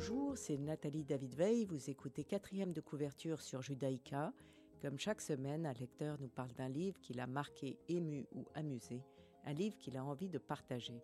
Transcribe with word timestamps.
Bonjour, 0.00 0.38
c'est 0.38 0.56
Nathalie 0.56 1.04
David 1.04 1.34
Veil. 1.34 1.66
Vous 1.66 1.90
écoutez 1.90 2.24
quatrième 2.24 2.72
de 2.72 2.80
couverture 2.80 3.42
sur 3.42 3.60
Judaïka. 3.60 4.32
Comme 4.80 4.98
chaque 4.98 5.20
semaine, 5.20 5.66
un 5.66 5.74
lecteur 5.74 6.18
nous 6.20 6.30
parle 6.30 6.54
d'un 6.54 6.70
livre 6.70 6.98
qui 7.02 7.12
l'a 7.12 7.26
marqué, 7.26 7.78
ému 7.86 8.26
ou 8.32 8.46
amusé, 8.54 9.02
un 9.44 9.52
livre 9.52 9.76
qu'il 9.76 9.98
a 9.98 10.02
envie 10.02 10.30
de 10.30 10.38
partager. 10.38 11.02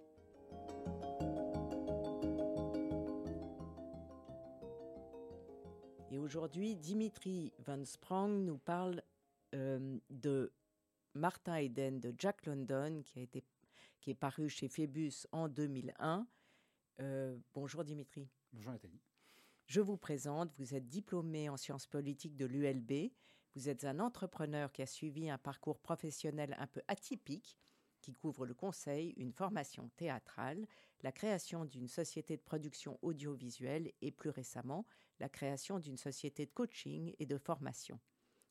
Et 6.11 6.17
aujourd'hui, 6.17 6.75
Dimitri 6.75 7.53
Van 7.59 7.85
Sprang 7.85 8.31
nous 8.47 8.57
parle 8.57 9.03
euh, 9.55 9.99
de 10.09 10.55
Martin 11.13 11.57
Eden 11.57 12.01
de 12.01 12.15
Jack 12.17 12.47
London, 12.47 13.03
qui, 13.05 13.19
a 13.19 13.23
été, 13.25 13.45
qui 14.01 14.13
est 14.13 14.15
paru 14.15 14.49
chez 14.49 14.69
Phébus 14.69 15.27
en 15.33 15.49
2001. 15.49 16.27
Euh, 17.01 17.37
bonjour 17.53 17.85
Dimitri. 17.85 18.27
Bonjour 18.57 18.73
Nathalie. 18.73 19.03
Je 19.67 19.83
vous 19.83 19.99
présente, 19.99 20.51
vous 20.57 20.75
êtes 20.75 20.89
diplômé 20.89 21.51
en 21.51 21.59
sciences 21.59 21.87
politiques 21.87 22.39
de 22.39 22.47
l'ULB, 22.47 23.13
vous 23.55 23.69
êtes 23.69 23.85
un 23.85 24.01
entrepreneur 24.01 24.73
qui 24.73 24.81
a 24.81 24.87
suivi 24.87 25.29
un 25.29 25.37
parcours 25.37 25.79
professionnel 25.79 26.57
un 26.59 26.67
peu 26.67 26.81
atypique 26.89 27.59
qui 28.01 28.15
couvre 28.15 28.47
le 28.47 28.55
conseil, 28.55 29.11
une 29.19 29.35
formation 29.35 29.91
théâtrale, 29.97 30.67
la 31.03 31.13
création 31.13 31.67
d'une 31.67 31.87
société 31.87 32.39
de 32.39 32.43
production 32.43 32.99
audiovisuelle 33.03 33.93
et 34.01 34.11
plus 34.11 34.31
récemment 34.31 34.87
la 35.21 35.29
création 35.29 35.79
d'une 35.79 35.99
société 35.99 36.47
de 36.47 36.53
coaching 36.53 37.15
et 37.19 37.27
de 37.27 37.37
formation. 37.37 38.01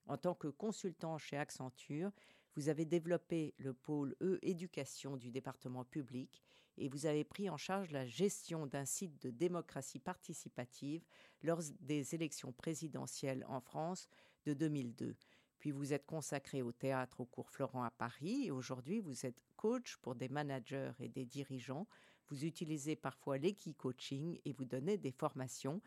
En 0.06 0.18
tant 0.18 0.36
que 0.36 0.50
consultant 0.50 1.18
chez 1.18 1.38
Accenture, 1.38 2.12
vous 2.54 2.70
avez 2.70 2.86
développé 2.86 3.56
le 3.58 3.74
pôle 3.74 4.16
E-éducation 4.22 5.18
du 5.18 5.32
département 5.32 5.84
public 5.84 6.45
et 6.78 6.90
vous 6.90 7.06
avez 7.06 7.24
pris 7.24 7.50
en 7.50 7.58
charge 7.58 7.92
la 7.92 8.06
gestion 8.06 8.68
d'un 8.68 8.86
site 8.86 9.22
de 9.22 9.30
démocratie 9.30 10.00
participative 10.00 11.04
lors 11.42 11.62
des 11.80 12.16
élections 12.16 12.52
présidentielles 12.52 13.46
en 13.48 13.62
France 13.62 14.08
de 14.46 14.54
2002. 14.54 15.16
Puis 15.60 15.72
vous 15.72 15.94
êtes 15.94 16.06
consacré 16.06 16.62
au 16.62 16.72
théâtre 16.72 17.22
au 17.22 17.26
cours 17.26 17.50
Florent 17.50 17.84
à 17.84 17.92
Paris 17.92 18.46
et 18.46 18.52
aujourd'hui 18.52 19.00
vous 19.00 19.26
êtes 19.26 19.42
coach 19.56 19.98
pour 19.98 20.16
des 20.16 20.30
managers 20.30 20.92
et 21.00 21.10
des 21.10 21.26
dirigeants. 21.26 21.88
Vous 22.28 22.46
utilisez 22.46 22.96
parfois 22.96 23.38
l'équi-coaching 23.38 24.40
et 24.46 24.54
vous 24.54 24.66
donnez 24.66 24.98
des 24.98 25.12
formations. 25.12 25.82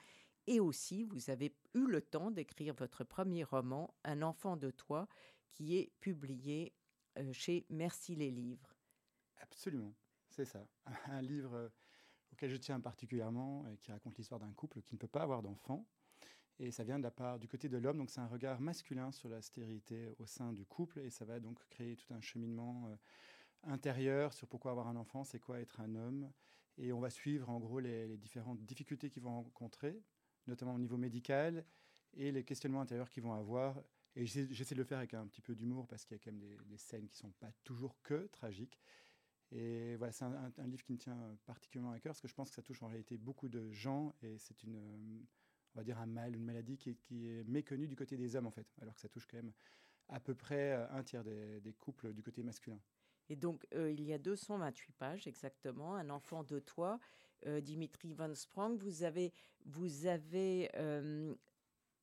Et 0.47 0.61
aussi, 0.61 1.05
vous 1.05 1.31
avez 1.31 1.55
eu 1.75 1.87
le 1.87 2.01
temps 2.01 2.31
d'écrire 2.31 2.75
votre 2.75 3.05
premier 3.05 3.45
roman, 3.45 3.95
Un 4.05 4.23
enfant 4.23 4.57
de 4.57 4.71
toi, 4.71 5.07
qui 5.51 5.77
est 5.77 5.93
publié 6.01 6.73
euh, 7.19 7.33
chez 7.33 7.67
Merci 7.69 8.17
les 8.17 8.31
livres. 8.31 8.75
Absolument, 9.39 9.95
c'est 10.39 10.45
ça. 10.45 10.65
Un 11.07 11.21
livre 11.21 11.55
euh, 11.55 11.69
auquel 12.33 12.49
je 12.49 12.57
tiens 12.57 12.79
particulièrement 12.79 13.67
et 13.67 13.77
qui 13.77 13.91
raconte 13.91 14.17
l'histoire 14.19 14.39
d'un 14.39 14.53
couple 14.53 14.83
qui 14.83 14.95
ne 14.95 14.99
peut 14.99 15.09
pas 15.09 15.23
avoir 15.23 15.43
d'enfant. 15.43 15.85
Et 16.61 16.71
ça 16.71 16.85
vient 16.85 16.99
de 16.99 17.03
la 17.03 17.11
part 17.11 17.41
du 17.41 17.49
côté 17.49 17.69
de 17.69 17.77
l'homme, 17.77 17.99
donc 17.99 18.11
c'est 18.11 18.21
un 18.21 18.27
regard 18.29 18.61
masculin 18.61 19.11
sur 19.11 19.29
la 19.29 19.43
stérilité 19.43 20.15
au 20.19 20.27
sein 20.27 20.53
du 20.53 20.65
couple, 20.65 21.01
et 21.01 21.11
ça 21.11 21.25
va 21.25 21.41
donc 21.41 21.59
créer 21.71 21.97
tout 21.97 22.13
un 22.15 22.21
cheminement 22.21 22.89
euh, 22.89 22.97
intérieur 23.65 24.33
sur 24.33 24.47
pourquoi 24.49 24.71
avoir 24.73 24.87
un 24.87 24.97
enfant, 24.97 25.25
c'est 25.25 25.41
quoi 25.41 25.61
être 25.61 25.81
un 25.81 25.95
homme, 25.95 26.33
et 26.77 26.93
on 26.93 27.01
va 27.01 27.11
suivre 27.11 27.49
en 27.49 27.59
gros 27.59 27.81
les, 27.81 28.07
les 28.07 28.17
différentes 28.17 28.65
difficultés 28.65 29.11
qu'ils 29.11 29.23
vont 29.23 29.43
rencontrer, 29.43 30.03
notamment 30.47 30.75
au 30.75 30.79
niveau 30.79 30.97
médical, 30.97 31.65
et 32.15 32.33
les 32.33 32.45
questionnements 32.45 32.81
intérieurs 32.81 33.09
qu'ils 33.09 33.23
vont 33.25 33.35
avoir. 33.35 33.81
Et 34.17 34.27
j'essaie 34.27 34.75
de 34.75 34.81
le 34.81 34.85
faire 34.85 34.99
avec 34.99 35.15
un 35.15 35.27
petit 35.29 35.43
peu 35.43 35.55
d'humour 35.55 35.87
parce 35.87 36.05
qu'il 36.05 36.17
y 36.17 36.21
a 36.21 36.25
quand 36.25 36.33
même 36.33 36.41
des, 36.41 36.57
des 36.65 36.77
scènes 36.79 37.09
qui 37.09 37.25
ne 37.25 37.29
sont 37.29 37.35
pas 37.39 37.53
toujours 37.63 38.01
que 38.03 38.27
tragiques. 38.33 38.81
Et 39.51 39.97
voilà, 39.97 40.13
c'est 40.13 40.25
un, 40.25 40.67
livre 40.67 40.83
qui 40.83 40.93
me 40.93 40.99
tient 40.99 41.17
particulièrement 41.47 41.93
à 41.93 42.01
cœur 42.01 42.13
parce 42.13 42.21
que 42.21 42.29
je 42.29 42.35
pense 42.35 42.51
que 42.51 42.57
ça 42.57 42.63
touche 42.63 42.83
en 42.83 42.89
réalité 42.89 43.17
beaucoup 43.17 43.49
de 43.49 43.71
gens 43.71 44.15
et 44.23 44.37
c'est 44.39 44.63
une, 44.63 44.77
on 45.75 45.79
va 45.79 45.85
dire 45.85 45.99
un 45.99 46.07
mal, 46.07 46.37
une 46.37 46.45
maladie 46.45 46.77
qui 46.77 46.91
est, 47.29 47.45
méconnue 47.45 47.89
du 47.89 47.97
côté 47.97 48.17
des 48.17 48.37
hommes 48.37 48.47
en 48.47 48.51
fait, 48.51 48.67
alors 48.83 48.95
que 48.95 49.01
ça 49.01 49.09
touche 49.09 49.27
quand 49.27 49.39
même 49.39 49.53
à 50.09 50.21
peu 50.21 50.35
près 50.35 50.73
un 50.91 51.03
tiers 51.03 51.25
des, 51.25 51.75
couples 51.79 52.13
du 52.13 52.23
côté 52.23 52.43
masculin. 52.43 52.81
Et 53.31 53.37
donc, 53.37 53.67
euh, 53.75 53.91
il 53.91 54.03
y 54.03 54.13
a 54.13 54.19
228 54.19 54.93
pages 54.93 55.27
exactement, 55.27 55.95
Un 55.95 56.09
enfant 56.09 56.45
de 56.45 56.59
toi, 56.59 56.99
euh, 57.47 57.61
Dimitri 57.61 58.15
Van 58.15 58.35
Sprang. 58.35 58.77
Vous 58.77 59.03
avez, 59.03 59.33
vous 59.67 60.07
avez, 60.07 60.71
euh, 60.77 61.35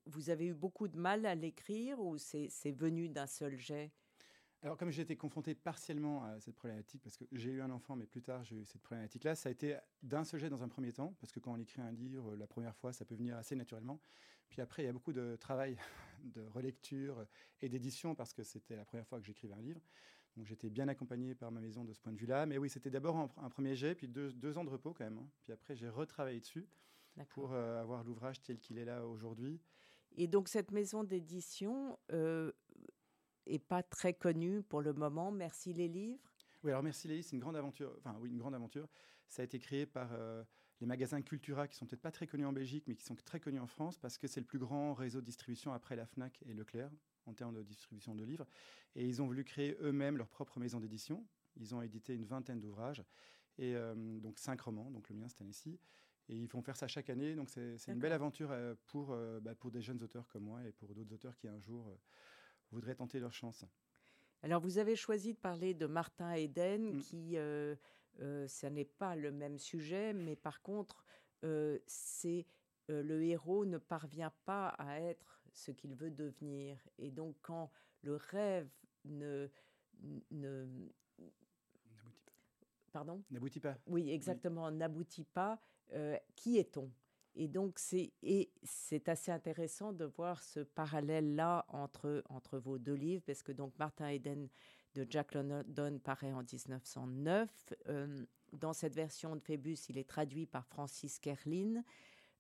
vous 0.06 0.30
avez 0.30 0.48
eu 0.48 0.54
beaucoup 0.54 0.88
de 0.88 0.98
mal 0.98 1.26
à 1.26 1.34
l'écrire 1.34 2.00
ou 2.00 2.18
c'est 2.18 2.72
venu 2.72 3.10
d'un 3.10 3.28
seul 3.28 3.58
jet? 3.58 3.92
Alors, 4.66 4.78
comme 4.78 4.90
j'ai 4.90 5.04
été 5.04 5.16
confronté 5.16 5.54
partiellement 5.54 6.24
à 6.24 6.40
cette 6.40 6.56
problématique, 6.56 7.00
parce 7.04 7.16
que 7.18 7.26
j'ai 7.32 7.52
eu 7.52 7.62
un 7.62 7.70
enfant, 7.70 7.96
mais 7.96 8.08
plus 8.08 8.24
tard, 8.24 8.44
j'ai 8.44 8.56
eu 8.56 8.66
cette 8.66 8.82
problématique-là, 8.82 9.36
ça 9.36 9.50
a 9.50 9.52
été 9.52 9.78
d'un 10.02 10.24
seul 10.24 10.40
jet 10.40 10.50
dans 10.50 10.64
un 10.64 10.68
premier 10.68 10.92
temps, 10.92 11.14
parce 11.20 11.32
que 11.32 11.40
quand 11.40 11.54
on 11.54 11.60
écrit 11.60 11.84
un 11.84 11.92
livre, 11.92 12.36
la 12.36 12.48
première 12.48 12.76
fois, 12.76 12.92
ça 12.92 13.06
peut 13.06 13.14
venir 13.14 13.38
assez 13.38 13.56
naturellement. 13.56 14.02
Puis 14.50 14.62
après, 14.62 14.82
il 14.82 14.88
y 14.88 14.90
a 14.90 14.92
beaucoup 14.92 15.14
de 15.14 15.36
travail 15.36 15.78
de 16.24 16.42
relecture 16.48 17.28
et 17.62 17.70
d'édition, 17.70 18.16
parce 18.16 18.34
que 18.34 18.42
c'était 18.42 18.76
la 18.76 18.86
première 18.86 19.06
fois 19.06 19.20
que 19.20 19.26
j'écrivais 19.28 19.54
un 19.54 19.62
livre. 19.62 19.82
Donc, 20.36 20.48
j'étais 20.48 20.72
bien 20.72 20.88
accompagné 20.88 21.36
par 21.36 21.52
ma 21.52 21.60
maison 21.60 21.84
de 21.86 21.94
ce 21.94 22.00
point 22.02 22.12
de 22.12 22.18
vue-là. 22.18 22.48
Mais 22.48 22.58
oui, 22.58 22.68
c'était 22.68 22.90
d'abord 22.90 23.18
un, 23.18 23.50
premier 23.50 23.76
jet, 23.76 23.94
puis 23.94 24.08
deux, 24.08 24.34
deux, 24.34 24.58
ans 24.58 24.64
de 24.64 24.72
repos 24.72 24.96
quand 24.96 25.04
même. 25.04 25.20
Hein. 25.20 25.30
Puis 25.44 25.54
après, 25.54 25.76
j'ai 25.76 25.90
retravaillé 25.90 26.40
dessus 26.40 26.66
pour 27.30 27.54
euh, 27.54 27.80
avoir 27.80 28.04
l'ouvrage 28.04 28.42
tel 28.42 28.58
qu'il 28.58 28.80
est 28.80 28.86
là 28.86 29.06
aujourd'hui. 29.06 29.62
Et 30.18 30.28
donc, 30.28 30.48
cette 30.48 30.72
maison 30.72 31.04
d'édition, 31.04 32.00
euh, 32.12 32.52
est 33.46 33.60
pas 33.60 33.84
très 33.84 34.14
connu 34.14 34.62
pour 34.64 34.82
le 34.82 34.94
moment. 34.94 35.32
Merci 35.32 35.74
les 35.74 35.88
livres. 35.88 36.32
Oui, 36.64 36.72
alors 36.72 36.84
Merci 36.84 37.08
les 37.08 37.16
livres, 37.16 37.28
c'est 37.28 37.36
une 37.36 37.42
grande 37.42 37.56
aventure. 37.56 37.94
Enfin, 38.00 38.18
oui, 38.20 38.30
une 38.30 38.40
grande 38.40 38.56
aventure. 38.56 38.88
Ça 39.28 39.42
a 39.42 39.46
été 39.46 39.60
créé 39.60 39.86
par 39.86 40.10
euh, 40.14 40.44
les 40.82 40.88
magasins 40.88 41.22
Cultura, 41.22 41.68
qui 41.68 41.76
sont 41.76 41.86
peut-être 41.86 42.02
pas 42.02 42.12
très 42.12 42.28
connus 42.28 42.46
en 42.46 42.54
Belgique, 42.54 42.86
mais 42.88 42.96
qui 42.96 43.04
sont 43.04 43.16
très 43.16 43.40
connus 43.40 43.60
en 43.60 43.68
France, 43.68 43.98
parce 43.98 44.18
que 44.18 44.28
c'est 44.28 44.40
le 44.40 44.46
plus 44.46 44.60
grand 44.60 44.94
réseau 44.94 45.22
de 45.22 45.26
distribution 45.26 45.74
après 45.74 45.96
la 45.96 46.06
Fnac 46.06 46.42
et 46.48 46.54
Leclerc 46.54 46.90
en 47.28 47.34
termes 47.34 47.54
de 47.54 47.64
distribution 47.64 48.16
de 48.16 48.24
livres. 48.24 48.48
Et 48.96 49.06
ils 49.08 49.22
ont 49.22 49.28
voulu 49.28 49.44
créer 49.44 49.78
eux-mêmes 49.82 50.18
leur 50.18 50.28
propre 50.28 50.60
maison 50.60 50.80
d'édition. 50.80 51.26
Ils 51.58 51.74
ont 51.74 51.82
édité 51.82 52.14
une 52.14 52.26
vingtaine 52.26 52.60
d'ouvrages 52.60 53.04
et 53.58 53.76
euh, 53.76 54.20
donc 54.20 54.38
cinq 54.38 54.62
romans. 54.62 54.90
Donc 54.92 55.10
le 55.10 55.16
mien, 55.16 55.28
c'est 55.30 55.46
ici. 55.46 55.80
Et 56.30 56.36
ils 56.36 56.48
vont 56.48 56.62
faire 56.62 56.76
ça 56.76 56.88
chaque 56.88 57.10
année. 57.10 57.36
Donc 57.36 57.50
c'est 57.50 57.78
une 57.88 58.00
belle 58.00 58.12
aventure 58.12 58.50
euh, 58.52 58.76
pour, 58.88 59.16
bah, 59.42 59.56
pour 59.56 59.72
des 59.72 59.82
jeunes 59.82 60.02
auteurs 60.04 60.28
comme 60.28 60.44
moi 60.44 60.64
et 60.64 60.72
pour 60.72 60.94
d'autres 60.94 61.14
auteurs 61.14 61.36
qui 61.36 61.48
un 61.48 61.60
jour 61.60 61.96
voudraient 62.72 62.96
tenter 62.96 63.20
leur 63.20 63.34
chance. 63.34 63.66
Alors, 64.42 64.62
vous 64.62 64.78
avez 64.78 64.96
choisi 64.96 65.34
de 65.34 65.40
parler 65.40 65.74
de 65.74 65.86
Martin 65.86 66.34
Eden, 66.34 66.96
mm. 66.96 67.00
qui, 67.00 67.38
euh, 67.38 67.76
euh, 68.22 68.48
ça 68.48 68.70
n'est 68.70 68.86
pas 68.86 69.16
le 69.16 69.32
même 69.32 69.58
sujet, 69.58 70.14
mais 70.14 70.36
par 70.36 70.62
contre, 70.62 71.06
euh, 71.44 71.80
c'est 71.88 72.46
euh, 72.90 73.02
le 73.04 73.24
héros 73.24 73.66
ne 73.66 73.78
parvient 73.78 74.34
pas 74.46 74.70
à 74.70 75.00
être 75.00 75.42
ce 75.52 75.72
qu'il 75.72 75.96
veut 75.96 76.12
devenir. 76.12 76.78
Et 76.98 77.12
donc, 77.12 77.36
quand 77.42 77.72
le 78.02 78.16
rêve 78.16 78.70
ne. 79.06 79.50
ne 80.32 80.66
n'aboutit 81.92 82.24
pas. 82.26 82.34
Pardon? 82.92 83.24
N'aboutit 83.32 83.60
pas. 83.60 83.78
Oui, 83.88 84.12
exactement, 84.12 84.68
oui. 84.68 84.76
n'aboutit 84.76 85.26
pas. 85.26 85.60
Euh, 85.94 86.18
qui 86.36 86.58
est-on? 86.58 86.92
Et 87.36 87.48
donc, 87.48 87.78
c'est 87.80 89.10
assez 89.10 89.32
intéressant 89.32 89.94
de 89.94 90.06
voir 90.06 90.42
ce 90.44 90.62
parallèle-là 90.62 91.66
entre, 91.70 92.24
entre 92.30 92.58
vos 92.58 92.78
deux 92.78 92.94
livres, 92.94 93.24
parce 93.26 93.44
que 93.44 93.52
donc 93.52 93.74
Martin 93.78 94.08
Eden 94.08 94.48
de 94.94 95.06
Jack 95.10 95.34
London 95.34 96.00
paraît 96.04 96.32
en 96.32 96.44
1909. 96.44 97.50
Euh, 97.90 98.26
dans 98.54 98.74
cette 98.74 98.96
version 98.96 99.36
de 99.36 99.42
Phébus, 99.42 99.78
il 99.90 99.98
est 99.98 100.08
traduit 100.08 100.46
par 100.46 100.66
Francis 100.68 101.20
Kerlin. 101.20 101.84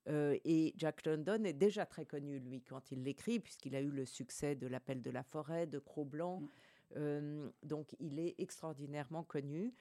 Euh, 0.07 0.37
et 0.45 0.73
Jack 0.77 1.05
London 1.05 1.43
est 1.43 1.53
déjà 1.53 1.85
très 1.85 2.05
connu, 2.05 2.39
lui, 2.39 2.61
quand 2.61 2.91
il 2.91 3.03
l'écrit, 3.03 3.39
puisqu'il 3.39 3.75
a 3.75 3.81
eu 3.81 3.89
le 3.89 4.05
succès 4.05 4.55
de 4.55 4.67
L'Appel 4.67 5.01
de 5.01 5.09
la 5.09 5.23
forêt, 5.23 5.65
de 5.65 5.79
Cro-Blanc. 5.79 6.41
Mm. 6.41 6.49
Euh, 6.97 7.49
donc, 7.63 7.95
il 7.99 8.19
est 8.19 8.35
extraordinairement 8.37 9.23
connu. 9.23 9.73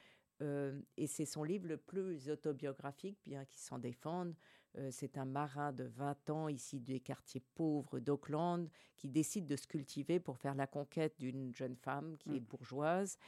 Euh, 0.42 0.80
et 0.96 1.06
c'est 1.06 1.26
son 1.26 1.44
livre 1.44 1.68
le 1.68 1.76
plus 1.76 2.28
autobiographique, 2.28 3.18
bien 3.24 3.44
qu'il 3.44 3.60
s'en 3.60 3.78
défende. 3.78 4.34
Euh, 4.76 4.90
c'est 4.90 5.18
un 5.18 5.24
marin 5.24 5.72
de 5.72 5.84
20 5.84 6.30
ans, 6.30 6.48
ici 6.48 6.80
des 6.80 7.00
quartiers 7.00 7.42
pauvres 7.54 8.00
d'Auckland, 8.00 8.68
qui 8.96 9.08
décide 9.08 9.46
de 9.46 9.56
se 9.56 9.66
cultiver 9.66 10.20
pour 10.20 10.38
faire 10.38 10.54
la 10.54 10.66
conquête 10.66 11.14
d'une 11.18 11.54
jeune 11.54 11.76
femme 11.76 12.16
qui 12.18 12.30
mmh. 12.30 12.34
est 12.36 12.40
bourgeoise. 12.40 13.18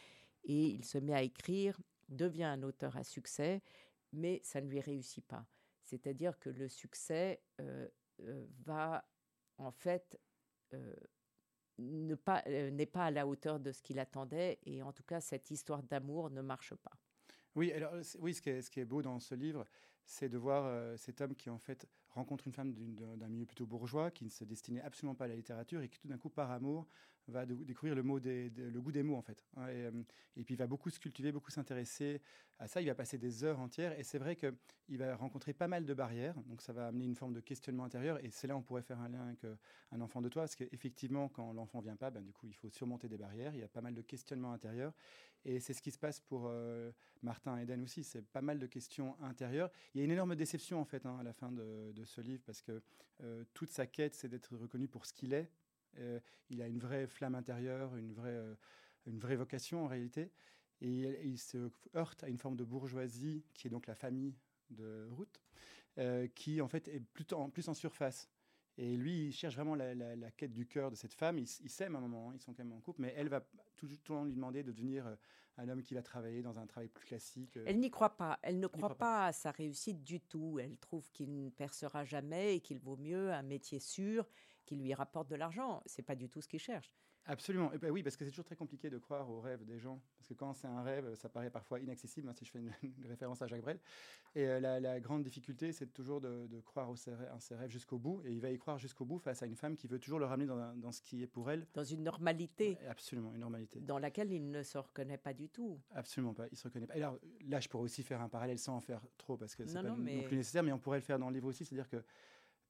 Et 0.44 0.66
il 0.66 0.84
se 0.84 0.98
met 0.98 1.14
à 1.14 1.22
écrire, 1.22 1.80
devient 2.08 2.44
un 2.44 2.62
auteur 2.62 2.96
à 2.96 3.04
succès, 3.04 3.62
mais 4.12 4.40
ça 4.44 4.60
ne 4.60 4.68
lui 4.68 4.80
réussit 4.80 5.24
pas. 5.24 5.46
C'est-à-dire 5.82 6.38
que 6.38 6.50
le 6.50 6.68
succès 6.68 7.42
euh, 7.60 7.88
euh 8.20 8.46
va 8.64 9.08
en 9.58 9.70
fait 9.70 10.18
ne 11.78 12.14
pas, 12.14 12.42
n'est 12.46 12.86
pas 12.86 13.06
à 13.06 13.10
la 13.10 13.26
hauteur 13.26 13.60
de 13.60 13.72
ce 13.72 13.82
qu'il 13.82 13.98
attendait. 13.98 14.58
Et 14.64 14.82
en 14.82 14.92
tout 14.92 15.02
cas, 15.02 15.20
cette 15.20 15.50
histoire 15.50 15.82
d'amour 15.82 16.30
ne 16.30 16.40
marche 16.40 16.74
pas. 16.74 16.92
Oui, 17.54 17.72
alors, 17.72 17.94
oui 18.18 18.34
ce, 18.34 18.42
qui 18.42 18.50
est, 18.50 18.62
ce 18.62 18.70
qui 18.70 18.80
est 18.80 18.84
beau 18.84 19.02
dans 19.02 19.18
ce 19.18 19.34
livre, 19.34 19.64
c'est 20.06 20.28
de 20.28 20.38
voir 20.38 20.64
euh, 20.64 20.96
cet 20.96 21.20
homme 21.20 21.34
qui 21.34 21.50
en 21.50 21.58
fait 21.58 21.86
rencontre 22.10 22.46
une 22.46 22.52
femme 22.52 22.72
d'un 22.72 23.28
milieu 23.28 23.44
plutôt 23.44 23.66
bourgeois 23.66 24.10
qui 24.10 24.24
ne 24.24 24.30
se 24.30 24.44
destinait 24.44 24.80
absolument 24.80 25.14
pas 25.14 25.26
à 25.26 25.28
la 25.28 25.36
littérature 25.36 25.82
et 25.82 25.88
qui 25.88 25.98
tout 25.98 26.08
d'un 26.08 26.16
coup, 26.16 26.30
par 26.30 26.50
amour, 26.50 26.86
va 27.28 27.46
découvrir 27.46 27.94
le, 27.94 28.02
goût 28.02 28.92
des 28.92 29.02
mots 29.02 29.16
en 29.16 29.22
fait. 29.22 29.44
Hein, 29.56 29.68
et, 29.68 29.86
euh, 29.86 29.90
et, 30.36 30.44
puis 30.44 30.54
il 30.54 30.58
va 30.58 30.66
beaucoup 30.66 30.90
se 30.90 30.98
cultiver, 30.98 31.32
beaucoup 31.32 31.50
s'intéresser 31.50 32.20
à 32.58 32.68
ça. 32.68 32.80
Il 32.80 32.86
va 32.86 32.94
passer 32.94 33.18
des 33.18 33.44
heures 33.44 33.58
entières 33.58 33.98
et 33.98 34.04
c'est 34.04 34.18
vrai 34.18 34.36
qu'il 34.36 34.98
va 34.98 35.16
rencontrer 35.16 35.52
pas 35.52 35.68
mal 35.68 35.84
de 35.84 35.94
barrières. 35.94 36.34
Donc 36.46 36.62
ça 36.62 36.72
va 36.72 36.88
amener 36.88 37.04
une 37.04 37.16
forme 37.16 37.32
de 37.32 37.40
questionnement 37.40 37.84
intérieur 37.84 38.22
et 38.24 38.30
c'est 38.30 38.46
là 38.46 38.56
on 38.56 38.62
pourrait 38.62 38.82
faire 38.82 39.00
un 39.00 39.08
lien 39.08 39.26
avec 39.26 39.44
euh, 39.44 39.56
un 39.92 40.00
enfant 40.00 40.22
de 40.22 40.28
toi 40.28 40.42
parce 40.42 40.56
qu'effectivement 40.56 41.28
quand 41.28 41.52
l'enfant 41.52 41.80
vient 41.80 41.96
pas, 41.96 42.10
ben, 42.10 42.22
du 42.22 42.32
coup 42.32 42.46
il 42.46 42.54
faut 42.54 42.70
surmonter 42.70 43.08
des 43.08 43.18
barrières. 43.18 43.54
Il 43.54 43.60
y 43.60 43.64
a 43.64 43.68
pas 43.68 43.82
mal 43.82 43.94
de 43.94 44.02
questionnements 44.02 44.52
intérieurs 44.52 44.92
et 45.44 45.60
c'est 45.60 45.74
ce 45.74 45.82
qui 45.82 45.90
se 45.90 45.98
passe 45.98 46.20
pour 46.20 46.46
euh, 46.46 46.92
Martin 47.22 47.58
Eden 47.58 47.82
aussi. 47.82 48.04
C'est 48.04 48.22
pas 48.22 48.42
mal 48.42 48.58
de 48.58 48.66
questions 48.66 49.16
intérieures. 49.22 49.70
Il 49.94 49.98
y 49.98 50.00
a 50.02 50.04
une 50.04 50.12
énorme 50.12 50.36
déception 50.36 50.80
en 50.80 50.84
fait 50.84 51.06
hein, 51.06 51.16
à 51.18 51.22
la 51.22 51.32
fin 51.32 51.50
de, 51.52 51.92
ce 52.04 52.20
livre 52.20 52.42
parce 52.46 52.62
que 52.62 52.82
toute 53.54 53.70
sa 53.70 53.86
quête 53.86 54.14
c'est 54.14 54.28
d'être 54.28 54.56
reconnu 54.56 54.86
pour 54.88 55.06
ce 55.06 55.12
qu'il 55.12 55.32
est 55.32 55.50
euh, 55.50 55.65
il 56.50 56.62
a 56.62 56.68
une 56.68 56.78
vraie 56.78 57.06
flamme 57.06 57.34
intérieure, 57.34 57.96
une 57.96 58.12
vraie, 58.12 58.36
euh, 58.36 58.54
une 59.06 59.18
vraie 59.18 59.36
vocation 59.36 59.84
en 59.84 59.88
réalité. 59.88 60.30
Et 60.80 61.26
il, 61.26 61.38
se 61.38 61.70
heurte 61.94 62.22
à 62.22 62.28
une 62.28 62.36
forme 62.36 62.56
de 62.56 62.64
bourgeoisie 62.64 63.44
qui 63.54 63.66
est 63.66 63.70
donc 63.70 63.86
la 63.86 63.94
famille 63.94 64.34
de 64.70 65.08
Ruth, 65.10 65.40
euh, 65.96 66.26
qui 66.34 66.60
en 66.60 66.68
fait 66.68 66.86
est 66.88 67.00
plutôt 67.00 67.38
en, 67.38 67.48
plus 67.48 67.68
en 67.68 67.74
surface. 67.74 68.28
Et 68.76 68.94
lui, 68.94 69.28
il 69.28 69.32
cherche 69.32 69.54
vraiment 69.54 69.74
la, 69.74 70.30
quête 70.32 70.52
du 70.52 70.66
cœur 70.66 70.90
de 70.90 70.96
cette 70.96 71.14
femme. 71.14 71.38
Il, 71.38 71.46
s'aime 71.46 71.94
à 71.94 71.98
un 71.98 72.02
moment, 72.02 72.28
hein, 72.28 72.34
ils 72.34 72.40
sont 72.40 72.52
quand 72.52 72.62
même 72.62 72.74
en 72.74 72.80
couple, 72.80 73.00
mais 73.00 73.14
elle 73.16 73.30
va 73.30 73.40
tout, 73.74 73.86
le 73.86 73.96
temps 73.96 74.24
lui 74.24 74.34
demander 74.34 74.62
de 74.62 74.70
devenir 74.70 75.16
un 75.56 75.68
homme 75.70 75.82
qui 75.82 75.94
va 75.94 76.02
travailler 76.02 76.42
dans 76.42 76.58
un 76.58 76.66
travail 76.66 76.88
plus 76.88 77.06
classique. 77.06 77.58
Elle 77.64 77.80
n'y 77.80 77.90
croit 77.90 78.18
pas. 78.18 78.38
Elle 78.42 78.60
ne 78.60 78.66
croit, 78.66 78.98
pas, 78.98 79.28
à 79.28 79.32
sa 79.32 79.50
réussite 79.50 80.04
du 80.04 80.20
tout. 80.20 80.58
Elle 80.58 80.76
trouve 80.76 81.10
qu'il 81.12 81.42
ne 81.42 81.48
percera 81.48 82.04
jamais 82.04 82.56
et 82.56 82.60
qu'il 82.60 82.78
vaut 82.78 82.98
mieux 82.98 83.32
un 83.32 83.42
métier 83.42 83.80
sûr 83.80 84.28
qui 84.66 84.76
lui 84.76 84.92
rapporte 84.92 85.28
de 85.28 85.36
l'argent. 85.36 85.82
C'est 85.86 86.02
pas 86.02 86.14
du 86.14 86.28
tout 86.28 86.40
ce 86.40 86.48
qu'il 86.48 86.60
cherche. 86.60 86.92
Absolument. 87.28 87.72
Et 87.72 87.78
ben 87.78 87.90
oui, 87.90 88.02
parce 88.02 88.16
que 88.16 88.24
c'est 88.24 88.30
toujours 88.30 88.44
très 88.44 88.54
compliqué 88.54 88.88
de 88.88 88.98
croire 88.98 89.28
aux 89.28 89.40
rêves 89.40 89.64
des 89.64 89.78
gens. 89.78 90.00
Parce 90.16 90.28
que 90.28 90.34
quand 90.34 90.52
c'est 90.54 90.68
un 90.68 90.82
rêve, 90.82 91.14
ça 91.16 91.28
paraît 91.28 91.50
parfois 91.50 91.80
inaccessible, 91.80 92.28
hein, 92.28 92.32
si 92.32 92.44
je 92.44 92.50
fais 92.52 92.60
une, 92.60 92.70
référence 93.08 93.42
à 93.42 93.48
Jacques 93.48 93.62
Brel. 93.62 93.80
Et 94.36 94.46
euh, 94.46 94.60
la, 94.60 95.00
grande 95.00 95.24
difficulté, 95.24 95.72
c'est 95.72 95.92
toujours 95.92 96.20
de, 96.20 96.60
croire 96.64 96.88
aux 96.88 96.96
ses, 96.96 97.14
rêves 97.14 97.70
jusqu'au 97.70 97.98
bout. 97.98 98.22
Et 98.24 98.32
il 98.32 98.40
va 98.40 98.50
y 98.50 98.58
croire 98.58 98.78
jusqu'au 98.78 99.04
bout 99.04 99.18
face 99.18 99.42
à 99.42 99.46
une 99.46 99.56
femme 99.56 99.76
qui 99.76 99.88
veut 99.88 99.98
toujours 99.98 100.20
le 100.20 100.26
ramener 100.26 100.46
dans, 100.46 100.74
dans, 100.76 100.92
ce 100.92 101.02
qui 101.02 101.22
est 101.22 101.26
pour 101.26 101.50
elle. 101.50 101.66
Dans 101.74 101.84
une 101.84 102.04
normalité. 102.04 102.78
Absolument, 102.88 103.34
une 103.34 103.40
normalité. 103.40 103.80
Dans 103.80 103.98
laquelle 103.98 104.32
il 104.32 104.48
ne 104.50 104.62
se 104.62 104.78
reconnaît 104.78 105.18
pas 105.18 105.34
du 105.34 105.48
tout. 105.48 105.80
Absolument 105.90 106.34
pas. 106.34 106.46
Il 106.52 106.56
se 106.56 106.64
reconnaît 106.64 106.86
pas. 106.86 106.94
Et 106.94 107.02
alors 107.02 107.18
là, 107.48 107.58
je 107.58 107.68
pourrais 107.68 107.84
aussi 107.84 108.04
faire 108.04 108.20
un 108.20 108.28
parallèle 108.28 108.58
sans 108.58 108.76
en 108.76 108.80
faire 108.80 109.02
trop, 109.18 109.36
parce 109.36 109.56
que 109.56 109.66
c'est 109.66 109.74
pas 109.74 109.82
non, 109.82 109.96
mais... 109.96 110.16
non 110.16 110.22
plus 110.22 110.36
nécessaire, 110.36 110.62
mais 110.62 110.72
on 110.72 110.78
pourrait 110.78 110.98
le 110.98 111.04
faire 111.04 111.18
dans 111.18 111.28
le 111.28 111.34
livre 111.34 111.48
aussi. 111.48 111.64
C'est-à-dire 111.64 111.88
que 111.88 112.04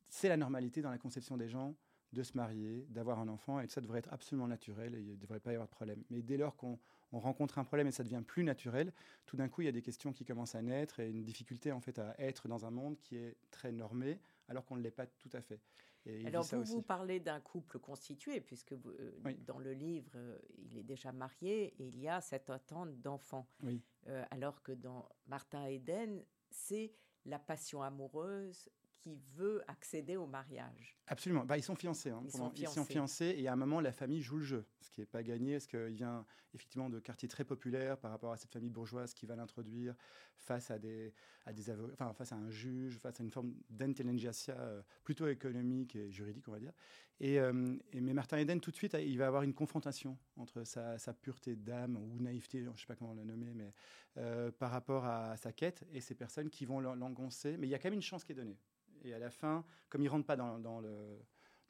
c'est 0.08 0.28
la 0.28 0.36
normalité 0.38 0.80
dans 0.80 0.90
la 0.90 0.98
conception 0.98 1.36
des 1.36 1.48
gens 1.48 1.74
de 2.12 2.22
se 2.22 2.36
marier, 2.36 2.86
d'avoir 2.90 3.18
un 3.18 3.28
enfant, 3.28 3.60
et 3.60 3.68
ça 3.68 3.80
devrait 3.80 3.98
être 3.98 4.12
absolument 4.12 4.46
naturel 4.46 4.94
et 4.94 5.00
il 5.00 5.10
ne 5.10 5.16
devrait 5.16 5.40
pas 5.40 5.50
y 5.50 5.54
avoir 5.54 5.68
de 5.68 5.72
problème. 5.72 6.02
Mais 6.10 6.22
dès 6.22 6.36
lors 6.36 6.56
qu'on 6.56 6.78
rencontre 7.12 7.58
un 7.58 7.64
problème 7.64 7.88
et 7.88 7.92
ça 7.92 8.04
devient 8.04 8.22
plus 8.26 8.44
naturel, 8.44 8.92
tout 9.26 9.36
d'un 9.36 9.48
coup, 9.48 9.62
il 9.62 9.64
y 9.64 9.68
a 9.68 9.72
des 9.72 9.82
questions 9.82 10.12
qui 10.12 10.24
commencent 10.24 10.54
à 10.54 10.62
naître 10.62 11.00
et 11.00 11.10
une 11.10 11.22
difficulté 11.22 11.72
en 11.72 11.80
fait 11.80 11.98
à 11.98 12.14
être 12.18 12.48
dans 12.48 12.64
un 12.64 12.70
monde 12.70 12.98
qui 12.98 13.16
est 13.16 13.36
très 13.50 13.72
normé, 13.72 14.20
alors 14.48 14.64
qu'on 14.64 14.76
ne 14.76 14.82
l'est 14.82 14.90
pas 14.90 15.06
tout 15.06 15.30
à 15.32 15.42
fait. 15.42 15.60
Et 16.06 16.24
Alors, 16.24 16.44
vous, 16.44 16.62
vous 16.64 16.82
parlez 16.82 17.18
d'un 17.18 17.40
couple 17.40 17.80
constitué, 17.80 18.40
puisque 18.40 18.72
euh, 18.72 19.34
dans 19.44 19.58
le 19.58 19.72
livre, 19.72 20.12
euh, 20.14 20.38
il 20.56 20.78
est 20.78 20.84
déjà 20.84 21.10
marié 21.10 21.74
et 21.80 21.88
il 21.88 21.98
y 21.98 22.08
a 22.08 22.20
cette 22.20 22.48
attente 22.48 23.00
d'enfant. 23.00 23.48
Oui. 23.64 23.82
Euh, 24.06 24.24
alors 24.30 24.62
que 24.62 24.70
dans 24.70 25.08
Martin 25.26 25.64
Eden, 25.66 26.24
c'est 26.48 26.92
la 27.24 27.40
passion 27.40 27.82
amoureuse 27.82 28.70
qui 29.06 29.20
veut 29.36 29.62
accéder 29.68 30.16
au 30.16 30.26
mariage. 30.26 30.98
Absolument. 31.06 31.44
Bah, 31.44 31.56
ils 31.56 31.62
sont 31.62 31.76
fiancés. 31.76 32.10
Hein, 32.10 32.22
ils, 32.24 32.32
sont 32.32 32.50
fiancés. 32.50 32.62
ils, 32.62 32.68
sont 32.68 32.84
fiancés. 32.84 33.34
Et 33.38 33.46
à 33.46 33.52
un 33.52 33.56
moment, 33.56 33.80
la 33.80 33.92
famille 33.92 34.20
joue 34.20 34.38
le 34.38 34.44
jeu, 34.44 34.66
ce 34.80 34.90
qui 34.90 35.00
n'est 35.00 35.06
pas 35.06 35.22
gagné, 35.22 35.52
parce 35.52 35.68
qu'il 35.68 35.94
vient 35.94 36.26
effectivement 36.54 36.90
de 36.90 36.98
quartiers 36.98 37.28
très 37.28 37.44
populaires 37.44 37.98
par 37.98 38.10
rapport 38.10 38.32
à 38.32 38.36
cette 38.36 38.50
famille 38.50 38.70
bourgeoise 38.70 39.14
qui 39.14 39.24
va 39.24 39.36
l'introduire 39.36 39.94
face 40.38 40.72
à 40.72 40.78
des, 40.80 41.14
à 41.44 41.52
des 41.52 41.70
enfin, 41.92 42.12
face 42.14 42.32
à 42.32 42.36
un 42.36 42.50
juge, 42.50 42.98
face 42.98 43.20
à 43.20 43.22
une 43.22 43.30
forme 43.30 43.54
d'intelligentsia 43.70 44.58
euh, 44.58 44.82
plutôt 45.04 45.28
économique 45.28 45.94
et 45.94 46.10
juridique, 46.10 46.48
on 46.48 46.52
va 46.52 46.58
dire. 46.58 46.72
Et, 47.20 47.38
euh, 47.38 47.76
et, 47.92 48.00
mais 48.00 48.12
Martin 48.12 48.38
Eden, 48.38 48.60
tout 48.60 48.72
de 48.72 48.76
suite, 48.76 48.96
il 48.98 49.18
va 49.18 49.28
avoir 49.28 49.42
une 49.42 49.54
confrontation 49.54 50.18
entre 50.36 50.64
sa, 50.64 50.98
sa 50.98 51.14
pureté 51.14 51.54
d'âme 51.54 51.96
ou 51.96 52.20
naïveté, 52.20 52.64
je 52.64 52.70
ne 52.70 52.76
sais 52.76 52.86
pas 52.86 52.96
comment 52.96 53.14
la 53.14 53.24
nommer, 53.24 53.54
mais 53.54 53.72
euh, 54.18 54.50
par 54.50 54.70
rapport 54.70 55.04
à 55.04 55.36
sa 55.36 55.52
quête 55.52 55.84
et 55.92 56.00
ces 56.00 56.14
personnes 56.14 56.50
qui 56.50 56.64
vont 56.64 56.80
l'engoncer. 56.80 57.56
Mais 57.58 57.66
il 57.66 57.70
y 57.70 57.74
a 57.74 57.78
quand 57.78 57.88
même 57.88 57.94
une 57.94 58.02
chance 58.02 58.24
qui 58.24 58.32
est 58.32 58.36
donnée. 58.36 58.58
Et 59.04 59.14
à 59.14 59.18
la 59.18 59.30
fin, 59.30 59.64
comme 59.88 60.02
il 60.02 60.08
rentre 60.08 60.26
pas 60.26 60.36
dans, 60.36 60.58
dans, 60.58 60.80
le, 60.80 61.18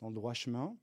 dans 0.00 0.08
le 0.08 0.14
droit 0.14 0.34
chemin, 0.34 0.76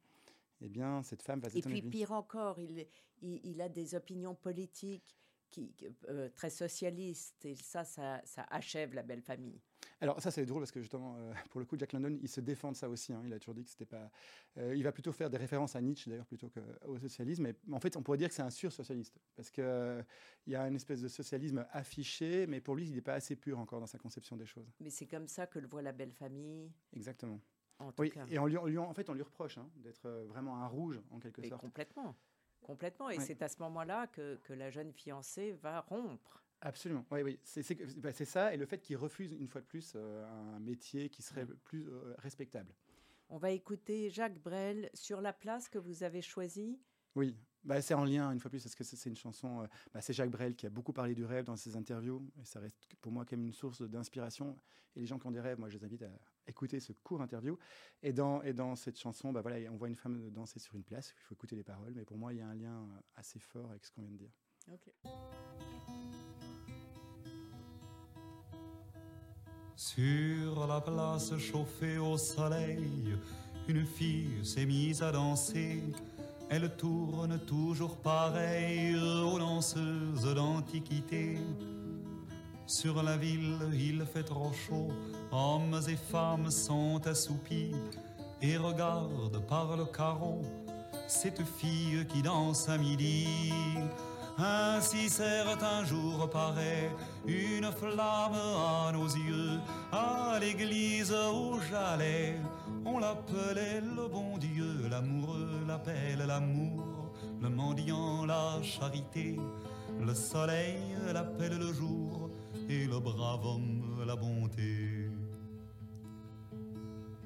eh 0.62 0.70
bien, 0.70 1.04
cette 1.04 1.22
femme 1.22 1.40
va 1.40 1.50
Et 1.54 1.62
puis, 1.62 1.82
pire 1.82 2.12
encore, 2.12 2.60
il, 2.60 2.88
il, 3.22 3.42
il, 3.44 3.62
a 3.62 3.70
des 3.70 3.96
opinions 3.96 4.36
politiques 4.36 5.18
qui, 5.50 5.74
euh, 6.10 6.30
très 6.30 6.50
socialistes, 6.50 7.46
et 7.46 7.56
ça, 7.56 7.84
ça, 7.84 8.22
ça, 8.26 8.46
achève 8.50 8.94
la 8.94 9.04
belle 9.04 9.22
famille. 9.22 9.62
Alors 10.02 10.22
ça 10.22 10.32
c'est 10.32 10.46
drôle 10.46 10.62
parce 10.62 10.72
que 10.72 10.82
justement 10.82 11.16
euh, 11.18 11.34
pour 11.50 11.60
le 11.60 11.66
coup 11.66 11.78
Jack 11.78 11.94
London 11.94 12.18
il 12.22 12.28
se 12.28 12.42
défend 12.42 12.72
de 12.72 12.78
ça 12.78 12.90
aussi. 12.90 13.14
Hein. 13.14 13.22
Il 13.26 13.34
a 13.34 13.40
toujours 13.40 13.56
dit 13.56 13.64
que 13.64 13.70
c'était 13.70 13.86
pas. 13.86 14.10
Euh, 14.58 14.76
il 14.76 14.84
va 14.84 14.92
plutôt 14.92 15.12
faire 15.12 15.30
des 15.30 15.38
références 15.38 15.76
à 15.76 15.82
Nietzsche 15.82 16.10
d'ailleurs 16.10 16.26
plutôt 16.26 16.50
qu'au 16.50 16.98
socialisme. 17.00 17.44
Mais 17.44 17.56
en 17.72 17.80
fait 17.80 17.96
on 17.96 18.04
pourrait 18.04 18.18
dire 18.18 18.30
que 18.30 18.36
c'est 18.36 18.42
un 18.42 18.50
sur-socialiste 18.50 19.18
parce 19.36 19.50
que 19.50 20.04
il 20.46 20.54
y 20.54 20.56
a 20.56 20.68
une 20.68 20.76
espèce 20.76 21.02
de 21.02 21.08
socialisme 21.08 21.66
affiché, 21.72 22.48
mais 22.48 22.60
pour 22.62 22.76
lui 22.76 22.86
il 22.86 22.96
n'est 22.96 23.02
pas 23.02 23.14
assez 23.14 23.36
pur 23.36 23.60
encore 23.60 23.80
dans 23.80 23.88
sa 23.88 23.98
conception 23.98 24.36
des 24.36 24.46
choses. 24.46 24.72
Mais 24.80 24.90
c'est 24.90 25.08
comme 25.08 25.28
ça 25.28 25.48
que 25.48 25.60
le 25.60 25.68
voit 25.68 25.82
la 25.82 25.92
belle 25.92 26.12
famille. 26.12 26.72
Exactement. 26.94 27.40
oui, 27.98 28.12
et 28.30 28.40
on 28.40 28.46
lui, 28.46 28.78
en 28.78 28.94
fait 28.94 29.10
on 29.10 29.14
lui 29.14 29.24
reproche 29.24 29.58
hein, 29.58 29.70
d'être 29.78 30.10
vraiment 30.28 30.58
un 30.58 30.68
rouge 30.68 31.00
en 31.12 31.20
quelque 31.20 31.42
sorte. 31.44 31.62
Complètement. 31.62 32.16
Complètement. 32.64 33.10
Et 33.10 33.20
c'est 33.20 33.42
à 33.42 33.50
ce 33.50 33.58
moment-là 33.60 34.08
que, 34.08 34.40
que, 34.44 34.54
la 34.54 34.70
jeune 34.70 34.94
fiancée 34.94 35.52
va 35.52 35.82
rompre. 35.82 36.44
Absolument. 36.66 37.06
Oui, 37.12 37.22
oui. 37.24 37.40
Bah, 37.98 38.14
c'est 38.14 38.26
ça. 38.26 38.54
Et 38.54 38.58
le 38.58 38.66
fait 38.66 38.80
qu'il 38.80 38.96
refuse 38.96 39.34
une 39.34 39.50
fois 39.50 39.60
de 39.60 39.66
plus 39.66 39.94
euh, 39.96 40.26
un 40.26 40.60
métier 40.60 41.10
qui 41.10 41.22
serait 41.22 41.46
plus 41.46 41.90
euh, 41.90 42.16
respectable. 42.20 42.74
On 43.30 43.38
va 43.38 43.52
écouter 43.52 44.10
Jacques 44.10 44.42
Brel 44.42 44.90
sur 44.94 45.20
la 45.20 45.34
place 45.34 45.68
que 45.68 45.78
vous 45.78 46.04
avez 46.04 46.22
choisie. 46.22 46.80
Oui, 47.16 47.36
bah, 47.66 47.82
c'est 47.82 47.94
en 47.94 48.06
lien 48.06 48.32
une 48.32 48.40
fois 48.40 48.48
de 48.48 48.54
plus 48.54 48.64
parce 48.64 48.76
que 48.76 48.84
c'est 48.86 49.10
une 49.10 49.16
chanson. 49.16 49.62
Euh, 49.62 49.68
bah, 49.94 50.02
c'est 50.02 50.14
Jacques 50.14 50.32
Brel 50.32 50.56
qui 50.56 50.66
a 50.66 50.70
beaucoup 50.70 50.94
parlé 50.94 51.14
du 51.14 51.26
rêve 51.26 51.44
dans 51.44 51.58
ses 51.58 51.76
interviews 51.76 52.26
et 52.42 52.46
ça 52.46 52.62
reste 52.62 52.78
pour 53.02 53.12
moi 53.12 53.26
quand 53.26 53.36
même 53.36 53.46
une 53.46 53.54
source 53.54 53.82
d'inspiration. 53.82 54.58
Et 54.96 55.02
les 55.02 55.06
gens 55.06 55.20
qui 55.20 55.28
ont 55.28 55.32
des 55.32 55.42
rêves, 55.42 55.60
moi 55.60 55.68
je 55.68 55.78
les 55.78 55.84
invite 55.84 56.04
à 56.04 56.12
écouter 56.48 56.80
ce 56.80 56.94
court 56.94 57.22
interview. 57.22 57.58
Et 58.02 58.14
dans, 58.14 58.42
et 58.44 58.54
dans 58.54 58.78
cette 58.78 58.98
chanson, 58.98 59.34
bah, 59.34 59.42
voilà, 59.42 59.70
on 59.70 59.76
voit 59.76 59.90
une 59.90 59.98
femme 59.98 60.30
danser 60.30 60.60
sur 60.60 60.76
une 60.76 60.84
place. 60.84 61.14
Il 61.18 61.24
faut 61.24 61.34
écouter 61.34 61.58
les 61.58 61.64
paroles, 61.64 61.94
mais 61.94 62.06
pour 62.06 62.18
moi 62.18 62.32
il 62.34 62.40
y 62.40 62.42
a 62.42 62.48
un 62.48 62.56
lien 62.56 62.88
assez 63.16 63.40
fort 63.40 63.70
avec 63.70 63.84
ce 63.84 63.92
qu'on 63.92 64.04
vient 64.04 64.12
de 64.12 64.18
dire. 64.18 64.32
Ok. 64.72 64.94
Sur 69.76 70.68
la 70.68 70.80
place 70.82 71.36
chauffée 71.40 71.98
au 71.98 72.16
soleil, 72.18 73.18
une 73.68 73.86
fille 73.86 74.46
s'est 74.46 74.66
mise 74.66 75.02
à 75.02 75.12
danser. 75.12 75.82
Elle 76.50 76.70
tourne 76.76 77.40
toujours 77.40 77.98
pareille 77.98 78.96
aux 78.96 79.40
danseuses 79.40 80.32
d'antiquité. 80.36 81.40
Sur 82.68 83.02
la 83.02 83.18
ville, 83.18 83.58
il 83.74 84.06
fait 84.06 84.24
trop 84.24 84.54
chaud, 84.54 84.90
hommes 85.32 85.80
et 85.88 85.96
femmes 85.96 86.52
sont 86.52 87.02
assoupis 87.08 87.72
et 88.42 88.58
regardent 88.58 89.42
par 89.48 89.76
le 89.76 89.86
carreau 89.86 90.42
cette 91.08 91.44
fille 91.44 92.06
qui 92.08 92.22
danse 92.22 92.70
à 92.70 92.78
midi. 92.78 93.28
Ainsi 94.38 95.10
certain 95.10 95.86
jour 95.86 96.28
paraît 96.30 96.92
une 97.28 97.72
flamme 97.72 98.34
à 98.34 98.92
nos 98.92 99.08
yeux, 99.08 99.60
à 99.92 100.40
l'église 100.40 101.14
où 101.14 101.60
j'allais. 101.70 102.38
On 102.86 102.98
l'appelait 103.00 103.82
le 103.82 104.08
bon 104.08 104.38
Dieu, 104.38 104.88
l'amoureux 104.90 105.64
l'appelle 105.68 106.24
l'amour, 106.26 107.14
le 107.42 107.50
mendiant 107.50 108.26
la 108.26 108.62
charité, 108.64 109.40
le 110.02 110.14
soleil 110.16 110.80
l'appelle 111.14 111.60
le 111.60 111.72
jour, 111.72 112.32
et 112.70 112.86
le 112.86 113.00
brave 113.00 113.46
homme 113.46 114.04
la 114.06 114.16
bonté. 114.16 115.10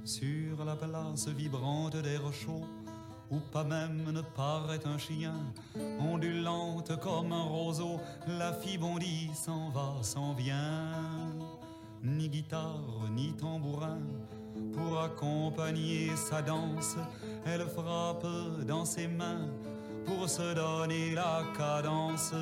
Sur 0.04 0.64
la 0.66 0.76
place 0.76 1.28
vibrante 1.30 1.98
d'air 1.98 2.22
chaud, 2.34 2.66
ou 3.32 3.40
pas 3.52 3.64
même 3.64 4.12
ne 4.12 4.22
paraît 4.22 4.86
un 4.86 4.98
chien, 4.98 5.36
ondulante 6.00 6.98
comme 7.00 7.32
un 7.32 7.44
roseau, 7.44 8.00
la 8.28 8.54
fille 8.54 8.78
bondit, 8.78 9.30
s'en 9.34 9.70
va, 9.70 9.96
s'en 10.02 10.34
vient. 10.34 11.34
Ni 12.04 12.30
guitare, 12.30 13.10
ni 13.12 13.34
tambourin, 13.34 14.00
pour 14.74 15.02
accompagner 15.02 16.16
sa 16.16 16.42
danse, 16.42 16.96
elle 17.46 17.68
frappe 17.68 18.26
dans 18.66 18.86
ses 18.86 19.08
mains, 19.08 19.48
pour 20.08 20.30
se 20.30 20.56
donner 20.56 21.14
la 21.14 21.44
cadence. 21.58 22.34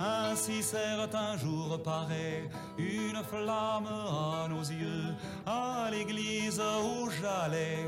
Ainsi 0.00 0.62
certains 0.62 1.36
jours 1.36 1.80
paraît 1.82 2.48
une 2.78 3.22
flamme 3.22 3.86
à 3.86 4.48
nos 4.48 4.62
yeux. 4.62 5.14
À 5.46 5.90
l'église 5.90 6.60
où 6.60 7.10
j'allais, 7.10 7.86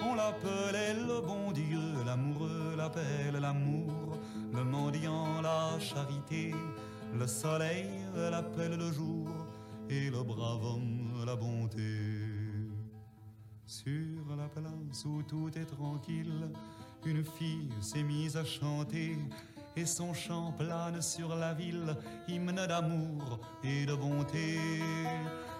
on 0.00 0.14
l'appelait 0.14 0.94
le 0.94 1.20
bon 1.20 1.52
Dieu, 1.52 1.88
l'amoureux 2.04 2.74
l'appelle 2.76 3.40
l'amour, 3.40 4.18
le 4.52 4.64
mendiant 4.64 5.40
la 5.42 5.78
charité, 5.78 6.54
le 7.14 7.26
soleil 7.26 7.88
l'appelle 8.30 8.76
le 8.76 8.90
jour 8.92 9.28
et 9.88 10.10
le 10.10 10.22
brave 10.22 10.64
homme 10.64 11.24
la 11.24 11.36
bonté. 11.36 12.30
Sur 13.66 14.36
la 14.36 14.48
place 14.48 15.04
où 15.04 15.22
tout 15.22 15.50
est 15.56 15.64
tranquille, 15.76 16.50
une 17.06 17.24
fille 17.24 17.68
s'est 17.80 18.02
mise 18.02 18.36
à 18.36 18.44
chanter 18.44 19.16
et 19.76 19.86
son 19.86 20.12
chant 20.12 20.52
plane 20.58 21.00
sur 21.00 21.34
la 21.36 21.54
ville, 21.54 21.96
hymne 22.28 22.66
d'amour 22.66 23.38
et 23.62 23.86
de 23.86 23.94
bonté. 23.94 24.58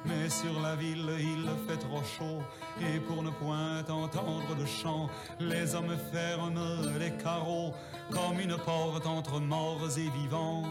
Mais 0.05 0.29
sur 0.29 0.61
la 0.61 0.77
ville 0.77 1.11
il 1.19 1.49
fait 1.69 1.79
trop 1.79 2.03
chaud, 2.03 2.43
et 2.81 2.99
pour 3.01 3.23
ne 3.23 3.31
point 3.31 3.81
entendre 3.89 4.57
de 4.59 4.65
chant, 4.65 5.09
les 5.39 5.75
hommes 5.75 5.97
ferment 6.13 6.83
les 6.99 7.13
carreaux 7.23 7.73
comme 8.11 8.41
une 8.41 8.57
porte 8.57 9.07
entre 9.07 9.41
morts 9.41 9.99
et 9.99 10.11
vivants. 10.19 10.65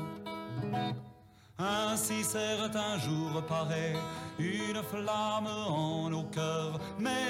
Ainsi 1.59 2.23
certains 2.23 2.97
jours 2.99 3.43
paraît 3.47 3.93
une 4.39 4.81
flamme 4.81 5.47
en 5.47 6.09
nos 6.09 6.23
cœurs, 6.23 6.79
mais 6.97 7.28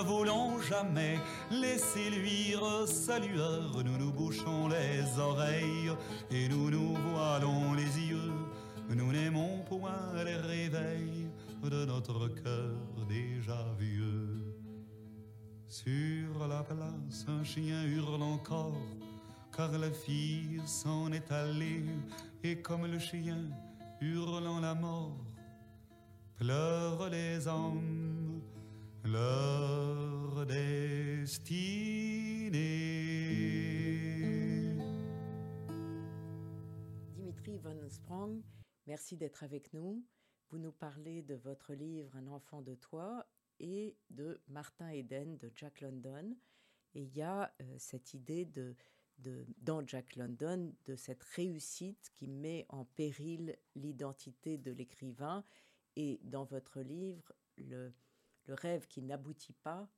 ne 0.00 0.06
voulons 0.06 0.60
jamais 0.62 1.18
laisser 1.50 2.10
luire 2.10 2.86
sa 2.86 3.18
lueur. 3.18 3.82
Nous 3.84 3.98
nous 3.98 4.12
bouchons 4.12 4.68
les 4.68 5.18
oreilles 5.18 5.92
et 6.30 6.48
nous 6.48 6.70
nous 6.70 6.94
voilons 6.94 7.74
les 7.74 8.08
yeux. 8.08 8.32
Nous 8.88 9.12
n'aimons 9.12 9.62
point 9.68 10.12
les 10.24 10.36
réveils 10.36 11.28
de 11.62 11.84
notre 11.84 12.28
cœur 12.28 12.76
déjà 13.08 13.66
vieux. 13.78 14.54
Sur 15.68 16.48
la 16.48 16.62
place, 16.62 17.26
un 17.28 17.44
chien 17.44 17.84
hurle 17.84 18.22
encore, 18.22 18.80
car 19.54 19.70
la 19.78 19.90
fille 19.90 20.60
s'en 20.64 21.12
est 21.12 21.30
allée 21.30 21.84
et 22.42 22.56
comme 22.56 22.86
le 22.86 22.98
chien 22.98 23.44
hurlant 24.00 24.60
la 24.60 24.74
mort, 24.74 25.24
pleurent 26.38 27.08
les 27.10 27.46
hommes 27.46 28.19
Dimitri 37.14 37.56
von 37.58 37.88
Sprang, 37.88 38.42
merci 38.86 39.16
d'être 39.16 39.42
avec 39.42 39.72
nous. 39.72 40.04
Vous 40.50 40.58
nous 40.58 40.72
parlez 40.72 41.22
de 41.22 41.34
votre 41.34 41.72
livre 41.72 42.14
Un 42.16 42.26
enfant 42.26 42.60
de 42.60 42.74
toi 42.74 43.26
et 43.58 43.96
de 44.10 44.38
Martin 44.48 44.90
Eden 44.90 45.38
de 45.38 45.50
Jack 45.54 45.80
London. 45.80 46.36
Et 46.94 47.02
il 47.02 47.16
y 47.16 47.22
a 47.22 47.54
euh, 47.62 47.74
cette 47.78 48.12
idée 48.12 48.44
de 48.44 48.76
dans 49.58 49.86
Jack 49.86 50.16
London 50.16 50.74
de 50.86 50.96
cette 50.96 51.22
réussite 51.22 52.10
qui 52.14 52.26
met 52.26 52.64
en 52.70 52.86
péril 52.86 53.56
l'identité 53.74 54.56
de 54.56 54.72
l'écrivain 54.72 55.44
et 55.96 56.20
dans 56.22 56.44
votre 56.44 56.80
livre 56.80 57.34
le, 57.58 57.92
le 58.46 58.54
rêve 58.54 58.86
qui 58.86 59.02
n'aboutit 59.02 59.52
pas 59.52 59.88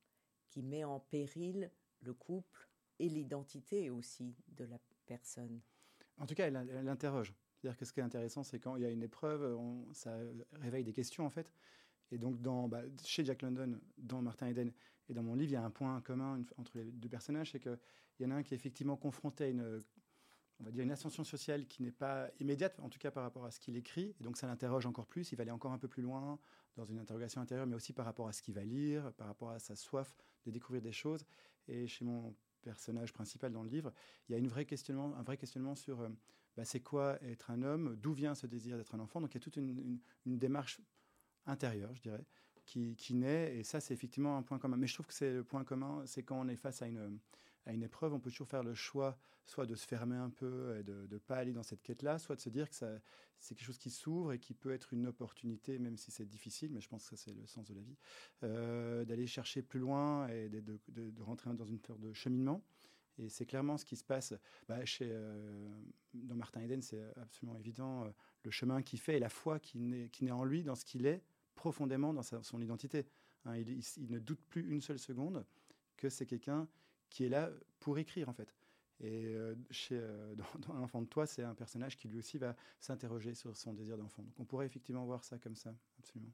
qui 0.48 0.62
met 0.62 0.84
en 0.84 1.00
péril 1.00 1.70
le 2.00 2.12
couple 2.12 2.68
et 2.98 3.08
l'identité 3.08 3.88
aussi 3.90 4.36
de 4.48 4.64
la 4.64 4.78
personne. 5.06 5.60
En 6.18 6.26
tout 6.26 6.34
cas, 6.34 6.46
elle, 6.46 6.68
elle 6.70 6.88
interroge. 6.88 7.34
C'est-à-dire 7.62 7.78
que 7.78 7.84
ce 7.84 7.92
qui 7.92 8.00
est 8.00 8.02
intéressant, 8.02 8.42
c'est 8.42 8.58
quand 8.58 8.76
il 8.76 8.82
y 8.82 8.86
a 8.86 8.90
une 8.90 9.02
épreuve, 9.02 9.56
ça 9.92 10.18
réveille 10.52 10.84
des 10.84 10.92
questions 10.92 11.24
en 11.24 11.30
fait. 11.30 11.52
Et 12.10 12.18
donc, 12.18 12.36
bah, 12.68 12.82
chez 13.04 13.24
Jack 13.24 13.42
London, 13.42 13.80
dans 13.96 14.20
Martin 14.20 14.48
Eden 14.48 14.72
et 15.08 15.14
dans 15.14 15.22
mon 15.22 15.34
livre, 15.34 15.52
il 15.52 15.54
y 15.54 15.56
a 15.56 15.64
un 15.64 15.70
point 15.70 16.00
commun 16.02 16.44
entre 16.58 16.76
les 16.76 16.84
deux 16.84 17.08
personnages, 17.08 17.52
c'est 17.52 17.60
qu'il 17.60 17.78
y 18.20 18.26
en 18.26 18.30
a 18.30 18.34
un 18.34 18.42
qui 18.42 18.52
est 18.52 18.56
effectivement 18.56 18.96
confronté 18.96 19.44
à 19.44 19.48
une, 19.48 19.80
on 20.62 20.66
va 20.66 20.70
dire, 20.70 20.84
une 20.84 20.92
ascension 20.92 21.24
sociale 21.24 21.66
qui 21.66 21.82
n'est 21.82 21.90
pas 21.90 22.30
immédiate, 22.38 22.78
en 22.80 22.88
tout 22.88 22.98
cas 22.98 23.10
par 23.10 23.24
rapport 23.24 23.44
à 23.44 23.50
ce 23.50 23.58
qu'il 23.58 23.76
écrit. 23.76 24.14
Et 24.20 24.22
donc, 24.22 24.36
ça 24.36 24.46
l'interroge 24.46 24.86
encore 24.86 25.06
plus. 25.06 25.32
Il 25.32 25.36
va 25.36 25.42
aller 25.42 25.50
encore 25.50 25.72
un 25.72 25.78
peu 25.78 25.88
plus 25.88 26.02
loin 26.02 26.38
dans 26.76 26.84
une 26.84 26.98
interrogation 26.98 27.40
intérieure, 27.40 27.66
mais 27.66 27.74
aussi 27.74 27.92
par 27.92 28.06
rapport 28.06 28.28
à 28.28 28.32
ce 28.32 28.42
qu'il 28.42 28.54
va 28.54 28.64
lire, 28.64 29.12
par 29.14 29.26
rapport 29.26 29.50
à 29.50 29.58
sa 29.58 29.74
soif 29.74 30.14
de 30.46 30.50
découvrir 30.52 30.80
des 30.80 30.92
choses. 30.92 31.26
Et 31.66 31.88
chez 31.88 32.04
mon 32.04 32.34
personnage 32.62 33.12
principal 33.12 33.52
dans 33.52 33.64
le 33.64 33.68
livre, 33.68 33.92
il 34.28 34.32
y 34.32 34.34
a 34.36 34.38
une 34.38 34.46
vraie 34.46 34.64
questionnement, 34.64 35.14
un 35.16 35.22
vrai 35.22 35.36
questionnement 35.36 35.74
sur 35.74 36.00
euh, 36.00 36.08
bah, 36.56 36.64
c'est 36.64 36.80
quoi 36.80 37.20
être 37.22 37.50
un 37.50 37.62
homme, 37.62 37.96
d'où 37.96 38.12
vient 38.12 38.36
ce 38.36 38.46
désir 38.46 38.76
d'être 38.76 38.94
un 38.94 39.00
enfant? 39.00 39.20
Donc, 39.20 39.32
il 39.32 39.38
y 39.38 39.38
a 39.38 39.40
toute 39.40 39.56
une, 39.56 39.98
démarche 40.24 40.80
intérieur, 41.44 41.92
je 41.94 42.02
dirais, 42.02 42.24
qui, 42.64 43.14
naît. 43.14 43.56
Et 43.56 43.64
ça, 43.64 43.80
c'est 43.80 43.94
effectivement 43.94 44.36
un 44.36 44.42
point 44.42 44.58
commun. 44.58 44.76
Mais 44.76 44.86
je 44.86 44.94
trouve 44.94 45.06
que 45.06 45.14
c'est 45.14 45.32
le 45.32 45.44
point 45.44 45.64
commun, 45.64 46.02
c'est 46.06 46.22
quand 46.22 46.40
on 46.40 46.48
est 46.48 46.56
face 46.56 46.82
à 46.82 46.86
une, 46.86 47.20
épreuve, 47.82 48.14
on 48.14 48.20
peut 48.20 48.30
toujours 48.30 48.48
faire 48.48 48.62
le 48.62 48.74
choix, 48.74 49.18
soit 49.44 49.66
de 49.66 49.74
se 49.74 49.86
fermer 49.86 50.16
un 50.16 50.30
peu 50.30 50.76
et 50.78 50.82
de 50.82 51.06
ne 51.10 51.18
pas 51.18 51.36
aller 51.36 51.52
dans 51.52 51.62
cette 51.62 51.82
quête-là, 51.82 52.18
soit 52.18 52.36
de 52.36 52.40
se 52.40 52.48
dire 52.48 52.68
que 52.68 52.74
c'est 52.74 53.54
quelque 53.54 53.66
chose 53.66 53.78
qui 53.78 53.90
s'ouvre 53.90 54.32
et 54.32 54.38
qui 54.38 54.54
peut 54.54 54.72
être 54.72 54.92
une 54.92 55.06
opportunité, 55.06 55.78
même 55.78 55.96
si 55.96 56.10
c'est 56.10 56.26
difficile, 56.26 56.70
mais 56.72 56.80
je 56.80 56.88
pense 56.88 57.08
que 57.08 57.16
c'est 57.16 57.34
le 57.34 57.46
sens 57.46 57.66
de 57.68 57.74
la 57.74 57.82
vie, 57.82 57.96
euh, 58.44 59.04
d'aller 59.04 59.26
chercher 59.26 59.62
plus 59.62 59.80
loin 59.80 60.28
et 60.28 60.48
de, 60.48 61.22
rentrer 61.22 61.52
dans 61.54 61.66
une 61.66 61.80
sorte 61.80 62.00
de 62.00 62.12
cheminement. 62.12 62.62
Et 63.18 63.28
c'est 63.28 63.44
clairement 63.44 63.76
ce 63.76 63.84
qui 63.84 63.96
se 63.96 64.04
passe 64.04 64.34
bah, 64.68 64.84
chez, 64.84 65.08
euh, 65.10 65.68
dans 66.14 66.34
Martin 66.34 66.62
Eden, 66.62 66.82
c'est 66.82 67.02
absolument 67.16 67.58
évident, 67.58 68.04
euh, 68.04 68.10
le 68.44 68.50
chemin 68.50 68.82
qu'il 68.82 69.00
fait 69.00 69.16
et 69.16 69.20
la 69.20 69.28
foi 69.28 69.58
qui 69.58 69.78
naît, 69.78 70.08
qui 70.08 70.24
naît 70.24 70.30
en 70.30 70.44
lui, 70.44 70.62
dans 70.62 70.74
ce 70.74 70.84
qu'il 70.84 71.06
est, 71.06 71.22
profondément 71.54 72.12
dans 72.12 72.22
son 72.22 72.60
identité. 72.60 73.06
Hein, 73.44 73.56
il, 73.56 74.10
ne 74.10 74.18
doute 74.18 74.40
plus 74.48 74.70
une 74.70 74.80
seule 74.80 74.98
seconde 74.98 75.44
que 75.96 76.08
c'est 76.08 76.26
quelqu'un 76.26 76.68
qui 77.10 77.24
est 77.24 77.28
là 77.28 77.50
pour 77.80 77.98
écrire, 77.98 78.28
en 78.28 78.32
fait. 78.32 78.54
Et 79.00 79.26
euh, 79.26 79.54
chez, 79.70 79.98
euh, 79.98 80.34
dans, 80.36 80.58
dans, 80.60 80.74
Un 80.74 80.82
enfant 80.82 81.02
de 81.02 81.06
toi, 81.06 81.26
c'est 81.26 81.42
un 81.42 81.54
personnage 81.54 81.96
qui 81.96 82.08
lui 82.08 82.18
aussi 82.18 82.38
va 82.38 82.56
s'interroger 82.78 83.34
sur 83.34 83.56
son 83.56 83.72
désir 83.72 83.98
d'enfant. 83.98 84.22
Donc 84.22 84.38
on 84.38 84.44
pourrait 84.44 84.66
effectivement 84.66 85.04
voir 85.04 85.24
ça 85.24 85.38
comme 85.38 85.56
ça, 85.56 85.74
absolument. 85.98 86.32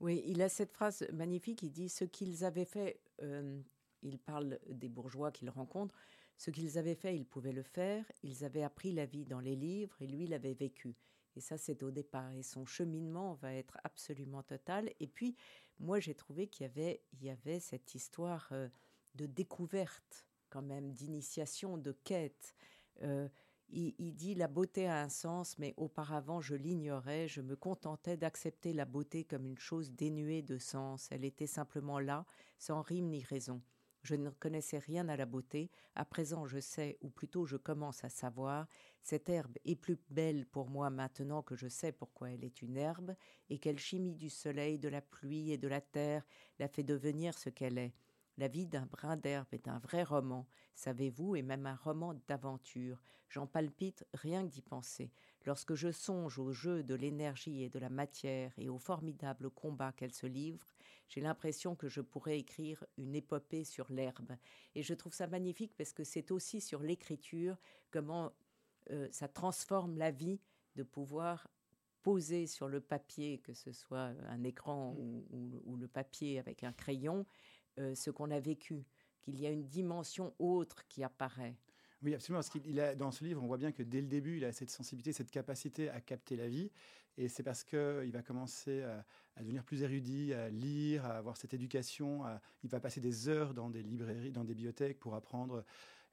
Oui, 0.00 0.22
il 0.26 0.42
a 0.42 0.48
cette 0.48 0.72
phrase 0.72 1.06
magnifique, 1.12 1.62
il 1.62 1.70
dit 1.70 1.88
ce 1.88 2.04
qu'ils 2.04 2.44
avaient 2.44 2.64
fait, 2.64 3.00
euh, 3.22 3.60
il 4.02 4.18
parle 4.18 4.58
des 4.68 4.88
bourgeois 4.88 5.30
qu'il 5.30 5.48
rencontre, 5.48 5.94
ce 6.36 6.50
qu'ils 6.50 6.78
avaient 6.78 6.96
fait, 6.96 7.16
ils 7.16 7.24
pouvaient 7.24 7.52
le 7.52 7.62
faire, 7.62 8.04
ils 8.22 8.44
avaient 8.44 8.64
appris 8.64 8.92
la 8.92 9.06
vie 9.06 9.24
dans 9.24 9.40
les 9.40 9.56
livres 9.56 9.96
et 10.00 10.06
lui 10.06 10.26
l'avait 10.26 10.52
vécu. 10.52 10.96
Et 11.36 11.40
ça, 11.40 11.58
c'est 11.58 11.82
au 11.82 11.90
départ. 11.90 12.32
Et 12.32 12.42
son 12.42 12.64
cheminement 12.64 13.34
va 13.34 13.54
être 13.54 13.78
absolument 13.84 14.42
total. 14.42 14.90
Et 15.00 15.06
puis, 15.06 15.36
moi, 15.78 16.00
j'ai 16.00 16.14
trouvé 16.14 16.46
qu'il 16.46 16.64
y 16.64 16.68
avait, 16.68 17.02
il 17.12 17.24
y 17.24 17.30
avait 17.30 17.60
cette 17.60 17.94
histoire 17.94 18.48
euh, 18.52 18.68
de 19.14 19.26
découverte, 19.26 20.26
quand 20.50 20.62
même, 20.62 20.92
d'initiation, 20.92 21.78
de 21.78 21.92
quête. 21.92 22.54
Euh, 23.02 23.28
il, 23.70 23.94
il 23.98 24.14
dit 24.14 24.34
la 24.34 24.46
beauté 24.48 24.86
a 24.86 25.02
un 25.02 25.08
sens, 25.08 25.58
mais 25.58 25.74
auparavant, 25.76 26.40
je 26.40 26.54
l'ignorais. 26.54 27.28
Je 27.28 27.40
me 27.40 27.56
contentais 27.56 28.16
d'accepter 28.16 28.72
la 28.72 28.84
beauté 28.84 29.24
comme 29.24 29.46
une 29.46 29.58
chose 29.58 29.90
dénuée 29.90 30.42
de 30.42 30.58
sens. 30.58 31.08
Elle 31.10 31.24
était 31.24 31.46
simplement 31.46 31.98
là, 31.98 32.24
sans 32.58 32.82
rime 32.82 33.08
ni 33.08 33.22
raison. 33.24 33.60
Je 34.04 34.14
ne 34.14 34.28
connaissais 34.28 34.78
rien 34.78 35.08
à 35.08 35.16
la 35.16 35.24
beauté. 35.24 35.70
À 35.94 36.04
présent, 36.04 36.46
je 36.46 36.60
sais, 36.60 36.98
ou 37.00 37.08
plutôt 37.08 37.46
je 37.46 37.56
commence 37.56 38.04
à 38.04 38.10
savoir, 38.10 38.68
cette 39.02 39.30
herbe 39.30 39.56
est 39.64 39.76
plus 39.76 39.98
belle 40.10 40.44
pour 40.44 40.68
moi 40.68 40.90
maintenant 40.90 41.42
que 41.42 41.56
je 41.56 41.68
sais 41.68 41.90
pourquoi 41.90 42.30
elle 42.30 42.44
est 42.44 42.60
une 42.60 42.76
herbe, 42.76 43.14
et 43.48 43.58
quelle 43.58 43.78
chimie 43.78 44.14
du 44.14 44.28
soleil, 44.28 44.78
de 44.78 44.90
la 44.90 45.00
pluie 45.00 45.52
et 45.52 45.58
de 45.58 45.68
la 45.68 45.80
terre 45.80 46.22
la 46.58 46.68
fait 46.68 46.82
devenir 46.82 47.32
ce 47.38 47.48
qu'elle 47.48 47.78
est. 47.78 47.94
La 48.36 48.48
vie 48.48 48.66
d'un 48.66 48.84
brin 48.84 49.16
d'herbe 49.16 49.46
est 49.52 49.68
un 49.68 49.78
vrai 49.78 50.02
roman, 50.02 50.46
savez-vous, 50.74 51.36
et 51.36 51.42
même 51.42 51.66
un 51.66 51.76
roman 51.76 52.14
d'aventure. 52.28 53.00
J'en 53.30 53.46
palpite 53.46 54.04
rien 54.12 54.44
que 54.44 54.52
d'y 54.52 54.60
penser. 54.60 55.12
Lorsque 55.46 55.74
je 55.74 55.92
songe 55.92 56.38
au 56.38 56.52
jeu 56.52 56.82
de 56.82 56.94
l'énergie 56.94 57.62
et 57.62 57.70
de 57.70 57.78
la 57.78 57.90
matière 57.90 58.52
et 58.58 58.68
au 58.68 58.78
formidable 58.78 59.50
combat 59.50 59.92
qu'elle 59.92 60.12
se 60.12 60.26
livre, 60.26 60.74
j'ai 61.08 61.20
l'impression 61.20 61.74
que 61.76 61.88
je 61.88 62.00
pourrais 62.00 62.38
écrire 62.38 62.84
une 62.96 63.14
épopée 63.14 63.64
sur 63.64 63.90
l'herbe. 63.92 64.36
Et 64.74 64.82
je 64.82 64.94
trouve 64.94 65.12
ça 65.12 65.26
magnifique 65.26 65.74
parce 65.76 65.92
que 65.92 66.04
c'est 66.04 66.30
aussi 66.30 66.60
sur 66.60 66.82
l'écriture 66.82 67.56
comment 67.90 68.32
euh, 68.90 69.08
ça 69.10 69.28
transforme 69.28 69.96
la 69.96 70.10
vie 70.10 70.40
de 70.76 70.82
pouvoir 70.82 71.48
poser 72.02 72.46
sur 72.46 72.68
le 72.68 72.80
papier, 72.80 73.38
que 73.38 73.54
ce 73.54 73.72
soit 73.72 74.12
un 74.28 74.44
écran 74.44 74.94
ou, 74.98 75.26
ou, 75.30 75.62
ou 75.64 75.76
le 75.76 75.88
papier 75.88 76.38
avec 76.38 76.62
un 76.62 76.72
crayon, 76.72 77.24
euh, 77.78 77.94
ce 77.94 78.10
qu'on 78.10 78.30
a 78.30 78.40
vécu, 78.40 78.84
qu'il 79.22 79.40
y 79.40 79.46
a 79.46 79.50
une 79.50 79.66
dimension 79.66 80.34
autre 80.38 80.86
qui 80.86 81.02
apparaît. 81.02 81.56
Oui, 82.04 82.14
absolument. 82.14 82.40
Parce 82.40 82.50
qu'il 82.50 82.94
dans 82.98 83.10
ce 83.10 83.24
livre, 83.24 83.42
on 83.42 83.46
voit 83.46 83.56
bien 83.56 83.72
que 83.72 83.82
dès 83.82 84.02
le 84.02 84.06
début, 84.06 84.36
il 84.36 84.44
a 84.44 84.52
cette 84.52 84.68
sensibilité, 84.70 85.12
cette 85.12 85.30
capacité 85.30 85.88
à 85.88 86.02
capter 86.02 86.36
la 86.36 86.48
vie. 86.48 86.70
Et 87.16 87.28
c'est 87.28 87.42
parce 87.42 87.64
qu'il 87.64 88.10
va 88.12 88.22
commencer 88.22 88.82
à, 88.82 89.04
devenir 89.40 89.64
plus 89.64 89.82
érudit, 89.82 90.34
à 90.34 90.50
lire, 90.50 91.06
à 91.06 91.16
avoir 91.16 91.38
cette 91.38 91.54
éducation. 91.54 92.22
Il 92.62 92.68
va 92.68 92.78
passer 92.78 93.00
des 93.00 93.28
heures 93.28 93.54
dans 93.54 93.70
des 93.70 93.82
librairies, 93.82 94.32
dans 94.32 94.44
des 94.44 94.54
bibliothèques 94.54 94.98
pour 94.98 95.14
apprendre. 95.14 95.64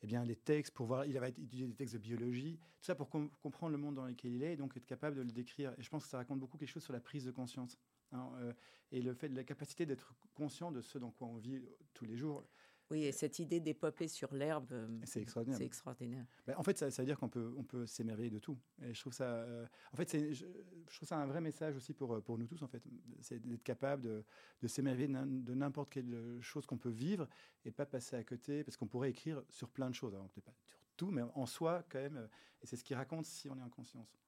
eh 0.02 0.08
bien, 0.08 0.24
les 0.24 0.38
textes, 0.38 0.74
pour 0.74 0.86
voir, 0.86 1.06
il 1.06 1.20
va 1.20 1.28
étudier 1.28 1.68
des 1.68 1.76
textes 1.76 1.96
de 1.96 2.00
biologie, 2.00 2.58
tout 2.80 2.86
ça 2.86 2.96
pour 2.96 3.10
comprendre 3.10 3.72
le 3.72 3.78
monde 3.78 3.96
dans 3.96 4.06
lequel 4.06 4.34
il 4.34 4.44
est, 4.44 4.54
et 4.54 4.58
donc 4.58 4.78
être 4.78 4.86
capable 4.86 5.18
de 5.18 5.22
le 5.24 5.32
décrire. 5.32 5.74
Et 5.78 5.84
je 5.84 5.90
pense 5.90 6.06
que 6.06 6.10
ça 6.10 6.18
raconte 6.18 6.40
beaucoup 6.40 6.58
quelque 6.58 6.70
chose 6.70 6.84
sur 6.84 6.94
la 6.94 7.02
prise 7.02 7.26
de 7.26 7.32
conscience. 7.32 7.78
Hein, 8.14 8.32
euh, 8.42 8.54
et 8.92 9.02
le 9.02 9.14
fait 9.14 9.30
de 9.30 9.36
la 9.36 9.44
capacité 9.44 9.86
d'être 9.86 10.14
conscient 10.36 10.72
de 10.72 10.82
ce 10.82 10.98
dans 10.98 11.12
quoi 11.12 11.28
on 11.28 11.38
vit 11.38 11.62
tous 11.94 12.06
les 12.06 12.16
jours. 12.16 12.46
Oui, 12.92 13.06
et 13.06 13.14
cette 13.14 13.40
idée 13.40 13.62
d'époper 13.62 14.10
sur 14.10 14.34
l'herbe, 14.34 14.74
euh, 14.74 15.00
c'est 15.06 15.22
extraordinaire. 15.22 15.58
C'est 15.58 15.66
extraordinaire. 15.66 16.26
En 16.58 16.64
fait, 16.64 16.78
ça, 16.78 16.92
ça, 16.92 17.02
veut 17.02 17.06
dire 17.06 17.18
qu'on 17.18 17.30
peut, 17.30 17.54
on 17.58 17.64
peut 17.64 17.86
s'émerveiller 17.86 18.30
de 18.30 18.40
tout. 18.40 18.58
Et 18.84 18.94
je 18.94 19.00
trouve 19.00 19.14
ça, 19.14 19.24
euh, 19.24 19.66
en 19.94 19.96
fait, 19.96 20.34
je, 20.34 20.34
je, 20.34 20.96
trouve 20.98 21.08
ça 21.08 21.18
un 21.18 21.26
vrai 21.26 21.40
message 21.40 21.78
aussi 21.78 21.94
pour, 21.94 22.22
pour 22.22 22.38
nous 22.38 22.48
tous, 22.48 22.62
en 22.62 22.68
fait. 22.68 22.84
C'est 23.22 23.40
d'être 23.48 23.64
capable 23.64 24.02
de, 24.02 24.26
de 24.62 24.68
s'émerveiller 24.68 25.08
de 25.08 25.54
n'importe 25.54 25.90
quelle 25.90 26.38
chose 26.42 26.66
qu'on 26.66 26.78
peut 26.78 26.90
vivre 26.90 27.30
et 27.64 27.72
pas 27.72 27.86
passer 27.86 28.18
à 28.18 28.24
côté, 28.26 28.66
parce 28.66 28.76
qu'on 28.76 28.88
pourrait 28.88 29.12
écrire 29.12 29.42
sur 29.50 29.70
plein 29.70 29.90
de 29.90 29.96
choses. 29.96 30.12
peut-être 30.12 30.44
pas 30.44 30.52
sur 30.52 30.92
tout, 30.98 31.12
mais 31.12 31.22
en 31.34 31.46
soi, 31.46 31.86
quand 31.88 32.00
même. 32.00 32.28
Et 32.62 32.68
c'est 32.68 32.76
ce 32.76 32.84
qui 32.84 32.94
raconte 32.94 33.26
si 33.26 33.50
on 33.50 33.58
est 33.58 33.64
en 33.64 33.70
conscience. 33.70 34.20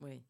Oui. 0.00 0.20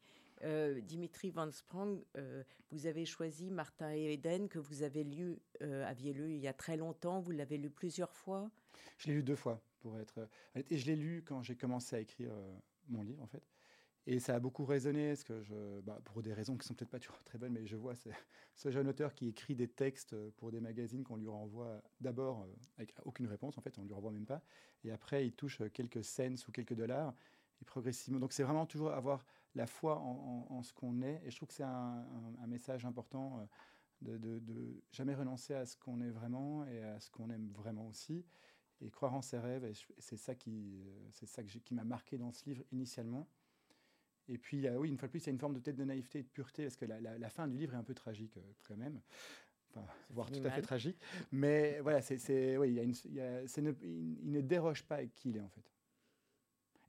Euh, 0.43 0.81
Dimitri 0.81 1.29
Van 1.29 1.51
Sprang, 1.51 2.03
euh, 2.17 2.43
vous 2.71 2.87
avez 2.87 3.05
choisi 3.05 3.51
Martin 3.51 3.93
et 3.93 4.13
Eden, 4.13 4.49
que 4.49 4.59
vous 4.59 4.83
avez 4.83 5.03
lu, 5.03 5.39
euh, 5.61 5.85
aviez 5.85 6.13
lu 6.13 6.33
il 6.33 6.39
y 6.39 6.47
a 6.47 6.53
très 6.53 6.77
longtemps. 6.77 7.19
Vous 7.19 7.31
l'avez 7.31 7.57
lu 7.57 7.69
plusieurs 7.69 8.15
fois? 8.15 8.49
Je 8.97 9.07
l'ai 9.07 9.13
lu 9.13 9.23
deux 9.23 9.35
fois, 9.35 9.61
pour 9.79 9.99
être. 9.99 10.27
Et 10.55 10.77
je 10.77 10.85
l'ai 10.87 10.95
lu 10.95 11.23
quand 11.23 11.43
j'ai 11.43 11.55
commencé 11.55 11.95
à 11.95 11.99
écrire 11.99 12.33
mon 12.87 13.03
livre, 13.03 13.21
en 13.21 13.27
fait. 13.27 13.43
Et 14.07 14.19
ça 14.19 14.35
a 14.35 14.39
beaucoup 14.39 14.65
résonné, 14.65 15.09
parce 15.09 15.23
que 15.23 15.79
bah, 15.81 15.99
pour 16.03 16.23
des 16.23 16.33
raisons 16.33 16.57
qui 16.57 16.65
sont 16.65 16.73
peut-être 16.73 16.89
pas 16.89 16.99
toujours 16.99 17.23
très 17.23 17.37
bonnes, 17.37 17.53
mais 17.53 17.67
je 17.67 17.75
vois 17.75 17.93
ce 18.55 18.71
jeune 18.71 18.87
auteur 18.87 19.13
qui 19.13 19.27
écrit 19.27 19.55
des 19.55 19.67
textes 19.67 20.15
pour 20.37 20.51
des 20.51 20.59
magazines 20.59 21.03
qu'on 21.03 21.17
lui 21.17 21.27
renvoie 21.27 21.83
d'abord 21.99 22.47
avec 22.77 22.95
aucune 23.05 23.27
réponse, 23.27 23.59
en 23.59 23.61
fait, 23.61 23.77
on 23.77 23.83
lui 23.83 23.93
renvoie 23.93 24.11
même 24.11 24.25
pas. 24.25 24.41
Et 24.83 24.91
après, 24.91 25.27
il 25.27 25.33
touche 25.33 25.61
quelques 25.71 26.03
cents 26.03 26.47
ou 26.47 26.51
quelques 26.51 26.73
dollars, 26.73 27.13
et 27.61 27.65
progressivement. 27.65 28.19
Donc 28.19 28.33
c'est 28.33 28.43
vraiment 28.43 28.65
toujours 28.65 28.91
avoir 28.91 29.23
la 29.55 29.67
foi 29.67 29.97
en, 29.99 30.63
ce 30.63 30.73
qu'on 30.73 31.01
est. 31.01 31.21
Et 31.25 31.31
je 31.31 31.35
trouve 31.35 31.49
que 31.49 31.53
c'est 31.53 31.63
un, 31.63 32.05
message 32.47 32.85
important 32.85 33.47
euh, 34.05 34.17
de, 34.17 34.81
jamais 34.91 35.15
renoncer 35.15 35.53
à 35.53 35.65
ce 35.65 35.77
qu'on 35.77 36.01
est 36.01 36.09
vraiment 36.09 36.65
et 36.65 36.83
à 36.83 36.99
ce 36.99 37.09
qu'on 37.09 37.29
aime 37.29 37.49
vraiment 37.51 37.87
aussi. 37.87 38.25
Et 38.81 38.89
croire 38.89 39.13
en 39.13 39.21
ses 39.21 39.37
rêves. 39.37 39.65
Et 39.65 39.73
c'est 39.99 40.17
ça 40.17 40.35
qui, 40.35 40.83
euh, 40.85 41.09
c'est 41.11 41.27
ça 41.27 41.43
qui 41.43 41.73
m'a 41.73 41.83
marqué 41.83 42.17
dans 42.17 42.31
ce 42.31 42.45
livre 42.45 42.63
initialement. 42.71 43.27
Et 44.27 44.37
puis, 44.37 44.67
oui, 44.69 44.89
une 44.89 44.97
fois 44.97 45.07
de 45.07 45.11
plus, 45.11 45.23
il 45.23 45.27
y 45.27 45.29
a 45.29 45.33
une 45.33 45.39
forme 45.39 45.55
de 45.55 45.59
tête 45.59 45.75
de 45.75 45.83
naïveté 45.83 46.19
et 46.19 46.23
de 46.23 46.27
pureté, 46.27 46.63
parce 46.63 46.77
que 46.77 46.85
la, 46.85 47.29
fin 47.29 47.47
du 47.47 47.57
livre 47.57 47.73
est 47.73 47.77
un 47.77 47.83
peu 47.83 47.93
tragique 47.93 48.37
euh, 48.37 48.53
quand 48.65 48.77
même. 48.77 49.01
Enfin, 49.69 49.85
voire 50.09 50.31
tout 50.31 50.45
à 50.45 50.51
fait 50.51 50.61
tragique. 50.61 50.97
Mais 51.31 51.79
voilà, 51.81 52.01
c'est, 52.01 52.57
oui, 52.57 52.69
il, 52.69 52.73
y 52.75 52.79
a 52.79 52.83
une, 52.83 52.95
il 53.81 54.31
ne 54.31 54.41
déroge 54.41 54.83
pas 54.83 54.95
avec 54.95 55.13
qui 55.15 55.29
il 55.29 55.37
est 55.37 55.41
en 55.41 55.49
fait. 55.49 55.63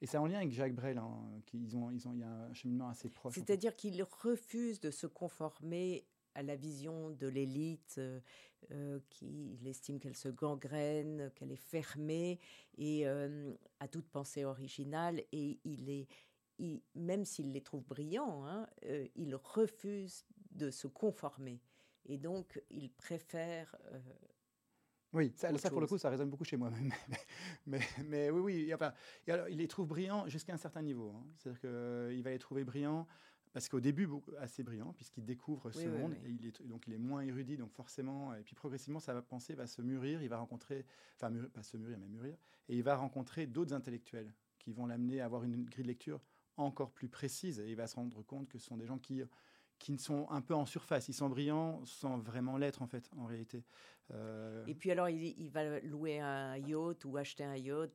Et 0.03 0.07
c'est 0.07 0.19
en 0.19 0.27
lien 0.27 0.39
avec 0.39 0.51
Jacques 0.51 0.75
Brel, 0.75 0.99
hein, 0.99 1.17
qu'ils 1.47 1.77
ont, 1.77 1.93
ils 1.93 2.09
ont, 2.09 2.13
il 2.13 2.19
y 2.19 2.25
a 2.25 2.29
un 2.29 2.53
cheminement 2.53 2.89
assez 2.89 3.09
proche. 3.09 3.35
C'est-à-dire 3.35 3.77
qu'il 3.77 4.03
refuse 4.03 4.81
de 4.81 4.91
se 4.91 5.07
conformer 5.07 6.05
à 6.35 6.43
la 6.43 6.57
vision 6.57 7.11
de 7.11 7.29
l'élite, 7.29 7.95
euh, 7.99 8.19
euh, 8.73 8.99
qui 9.11 9.57
estime 9.65 10.01
qu'elle 10.01 10.17
se 10.17 10.29
gangrène, 10.29 11.31
qu'elle 11.37 11.53
est 11.53 11.57
fermée, 11.57 12.41
et 12.79 13.07
euh, 13.07 13.55
à 13.79 13.87
toute 13.87 14.09
pensée 14.09 14.45
originale. 14.45 15.23
Et 15.31 15.61
il 15.65 15.89
est, 15.89 16.09
même 16.97 17.25
s'il 17.25 17.53
les 17.53 17.61
trouve 17.61 17.85
brillants, 17.85 18.45
hein, 18.45 18.67
il 19.15 19.37
refuse 19.37 20.27
de 20.51 20.71
se 20.71 20.89
conformer. 20.89 21.61
Et 22.07 22.19
donc, 22.19 22.61
il 22.71 22.91
préfère 22.91 23.77
oui, 25.13 25.33
ça, 25.37 25.53
pour 25.71 25.81
le 25.81 25.87
coup, 25.87 25.99
ça 25.99 26.09
résonne 26.09 26.31
beaucoup 26.31 26.45
chez 26.45 26.57
moi. 26.57 26.71
Mais, 27.67 27.81
mais, 28.09 28.31
oui, 28.31 28.41
oui. 28.41 28.75
Enfin, 28.75 28.93
et 29.27 29.33
alors, 29.33 29.49
il 29.49 29.59
les 29.59 29.69
trouve 29.69 29.87
brillants 29.87 30.27
jusqu'à 30.27 30.55
un 30.55 30.59
certain 30.59 30.83
niveau. 30.83 31.13
Hein. 31.15 31.25
C'est-à-dire 31.37 31.61
qu'il 31.61 31.71
euh, 31.71 32.21
va 32.25 32.31
les 32.31 32.39
trouver 32.39 32.65
brillants 32.65 33.07
parce 33.53 33.69
qu'au 33.69 33.81
début, 33.81 34.09
assez 34.39 34.63
brillant, 34.63 34.93
puisqu'il 34.95 35.25
découvre 35.25 35.71
ce 35.71 35.87
monde, 35.87 36.15
et 36.25 36.31
il 36.31 36.47
est, 36.47 36.63
donc 36.63 36.87
il 36.87 36.95
est 36.95 36.99
moins 36.99 37.21
érudit, 37.21 37.59
donc 37.59 37.71
forcément, 37.73 38.35
et 38.35 38.43
puis 38.43 38.55
progressivement, 38.55 38.99
sa 38.99 39.21
pensée 39.21 39.55
va 39.55 39.67
se 39.67 39.83
mûrir, 39.83 40.23
il 40.23 40.29
va 40.29 40.39
rencontrer, 40.39 40.87
enfin, 41.17 41.31
pas 41.53 41.63
se 41.63 41.77
mûrir, 41.77 41.99
mais 41.99 42.09
mûrir, 42.09 42.35
et 42.69 42.77
il 42.77 42.83
va 42.83 42.97
rencontrer 42.97 43.47
d'autres 43.47 43.75
intellectuels 43.75 44.33
qui 44.59 44.73
vont 44.73 44.87
l'amener 44.87 45.21
à 45.21 45.27
avoir 45.27 45.45
une 45.45 45.65
grille 45.65 45.83
de 45.83 45.89
lecture 45.89 46.21
encore 46.57 46.93
plus 46.93 47.09
précise, 47.09 47.61
et 47.61 47.69
il 47.69 47.77
va 47.77 47.87
se 47.87 47.97
rendre 47.97 48.23
compte 48.23 48.49
que 48.49 48.59
ce 48.59 48.67
sont 48.67 48.79
des 48.79 48.87
gens 48.87 48.99
qui 48.99 49.23
qui 49.83 49.99
sont 49.99 50.31
un 50.31 50.41
peu 50.41 50.55
en 50.55 50.65
surface. 50.65 51.09
Ils 51.09 51.13
sont 51.13 51.29
brillants 51.29 51.85
sans 51.85 52.17
vraiment 52.19 52.57
l'être, 52.57 52.83
en 52.83 52.87
fait, 52.87 53.11
en 53.19 53.27
réalité. 53.27 53.65
Euh, 54.13 54.65
Et 54.67 54.75
puis 54.75 54.93
alors, 54.93 55.09
il, 55.09 55.51
va 55.51 55.81
louer 55.81 56.21
un 56.21 56.57
yacht 56.57 57.05
ou 57.05 57.17
acheter 57.17 57.43
un 57.43 57.57
yacht, 57.57 57.91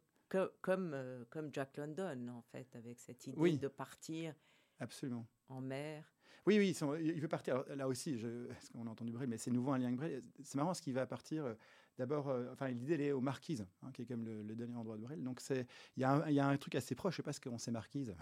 comme, 0.62 0.92
euh, 0.94 1.24
comme 1.30 1.50
Jack 1.54 1.78
London, 1.78 2.28
en 2.28 2.42
fait, 2.42 2.76
avec 2.76 3.00
cette 3.00 3.26
idée 3.26 3.58
de 3.58 3.68
partir 3.70 4.36
Absolument. 4.80 5.26
en 5.48 5.62
mer. 5.62 6.04
Oui, 6.46 6.58
oui, 6.60 6.78
il 7.02 7.22
veut 7.22 7.28
partir. 7.30 7.64
là 7.76 7.88
aussi, 7.88 8.18
je, 8.18 8.48
ce 8.62 8.70
qu'on 8.72 8.86
a 8.86 8.90
entendu 8.90 9.14
Brel, 9.14 9.30
mais 9.30 9.38
c'est 9.38 9.52
nouveau 9.52 9.72
un 9.72 9.78
lien 9.78 9.86
avec 9.86 9.98
Brel. 9.98 10.22
C'est 10.44 10.56
marrant 10.56 10.74
ce 10.74 10.82
qu'il 10.82 10.94
va 10.94 11.06
partir. 11.06 11.56
Euh, 12.00 12.06
d'abord, 12.06 12.28
enfin, 12.52 12.70
l'idée, 12.70 12.94
elle 12.96 13.02
est 13.02 13.12
aux 13.12 13.22
Marquises, 13.22 13.66
hein, 13.84 13.92
qui 13.94 14.04
est 14.04 14.06
comme 14.06 14.26
le, 14.26 14.56
dernier 14.56 14.76
endroit 14.76 14.98
de 14.98 15.02
Brel. 15.02 15.24
Donc, 15.24 15.42
il 15.50 15.66
y, 15.98 16.04
a 16.04 16.48
un 16.48 16.58
truc 16.58 16.76
assez 16.76 16.96
proche. 16.96 17.16
Je 17.16 17.18
sais 17.18 17.24
pas 17.24 17.34
ce 17.34 17.42
qu'on 17.42 17.58
sait 17.58 17.72
Marquise. 17.72 18.16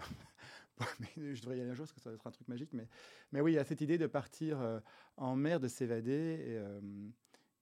mais 1.00 1.34
je 1.34 1.40
devrais 1.40 1.58
y 1.58 1.60
aller 1.60 1.70
un 1.70 1.74
jour 1.74 1.84
parce 1.84 1.92
que 1.92 2.00
ça 2.00 2.10
va 2.10 2.16
être 2.16 2.26
un 2.26 2.30
truc 2.30 2.48
magique. 2.48 2.72
Mais, 2.72 2.88
mais 3.32 3.40
oui, 3.40 3.52
il 3.52 3.54
y 3.56 3.58
a 3.58 3.64
cette 3.64 3.80
idée 3.80 3.98
de 3.98 4.06
partir 4.06 4.60
euh, 4.60 4.80
en 5.16 5.36
mer, 5.36 5.60
de 5.60 5.68
s'évader. 5.68 6.12
Et, 6.12 6.58
euh, 6.58 6.80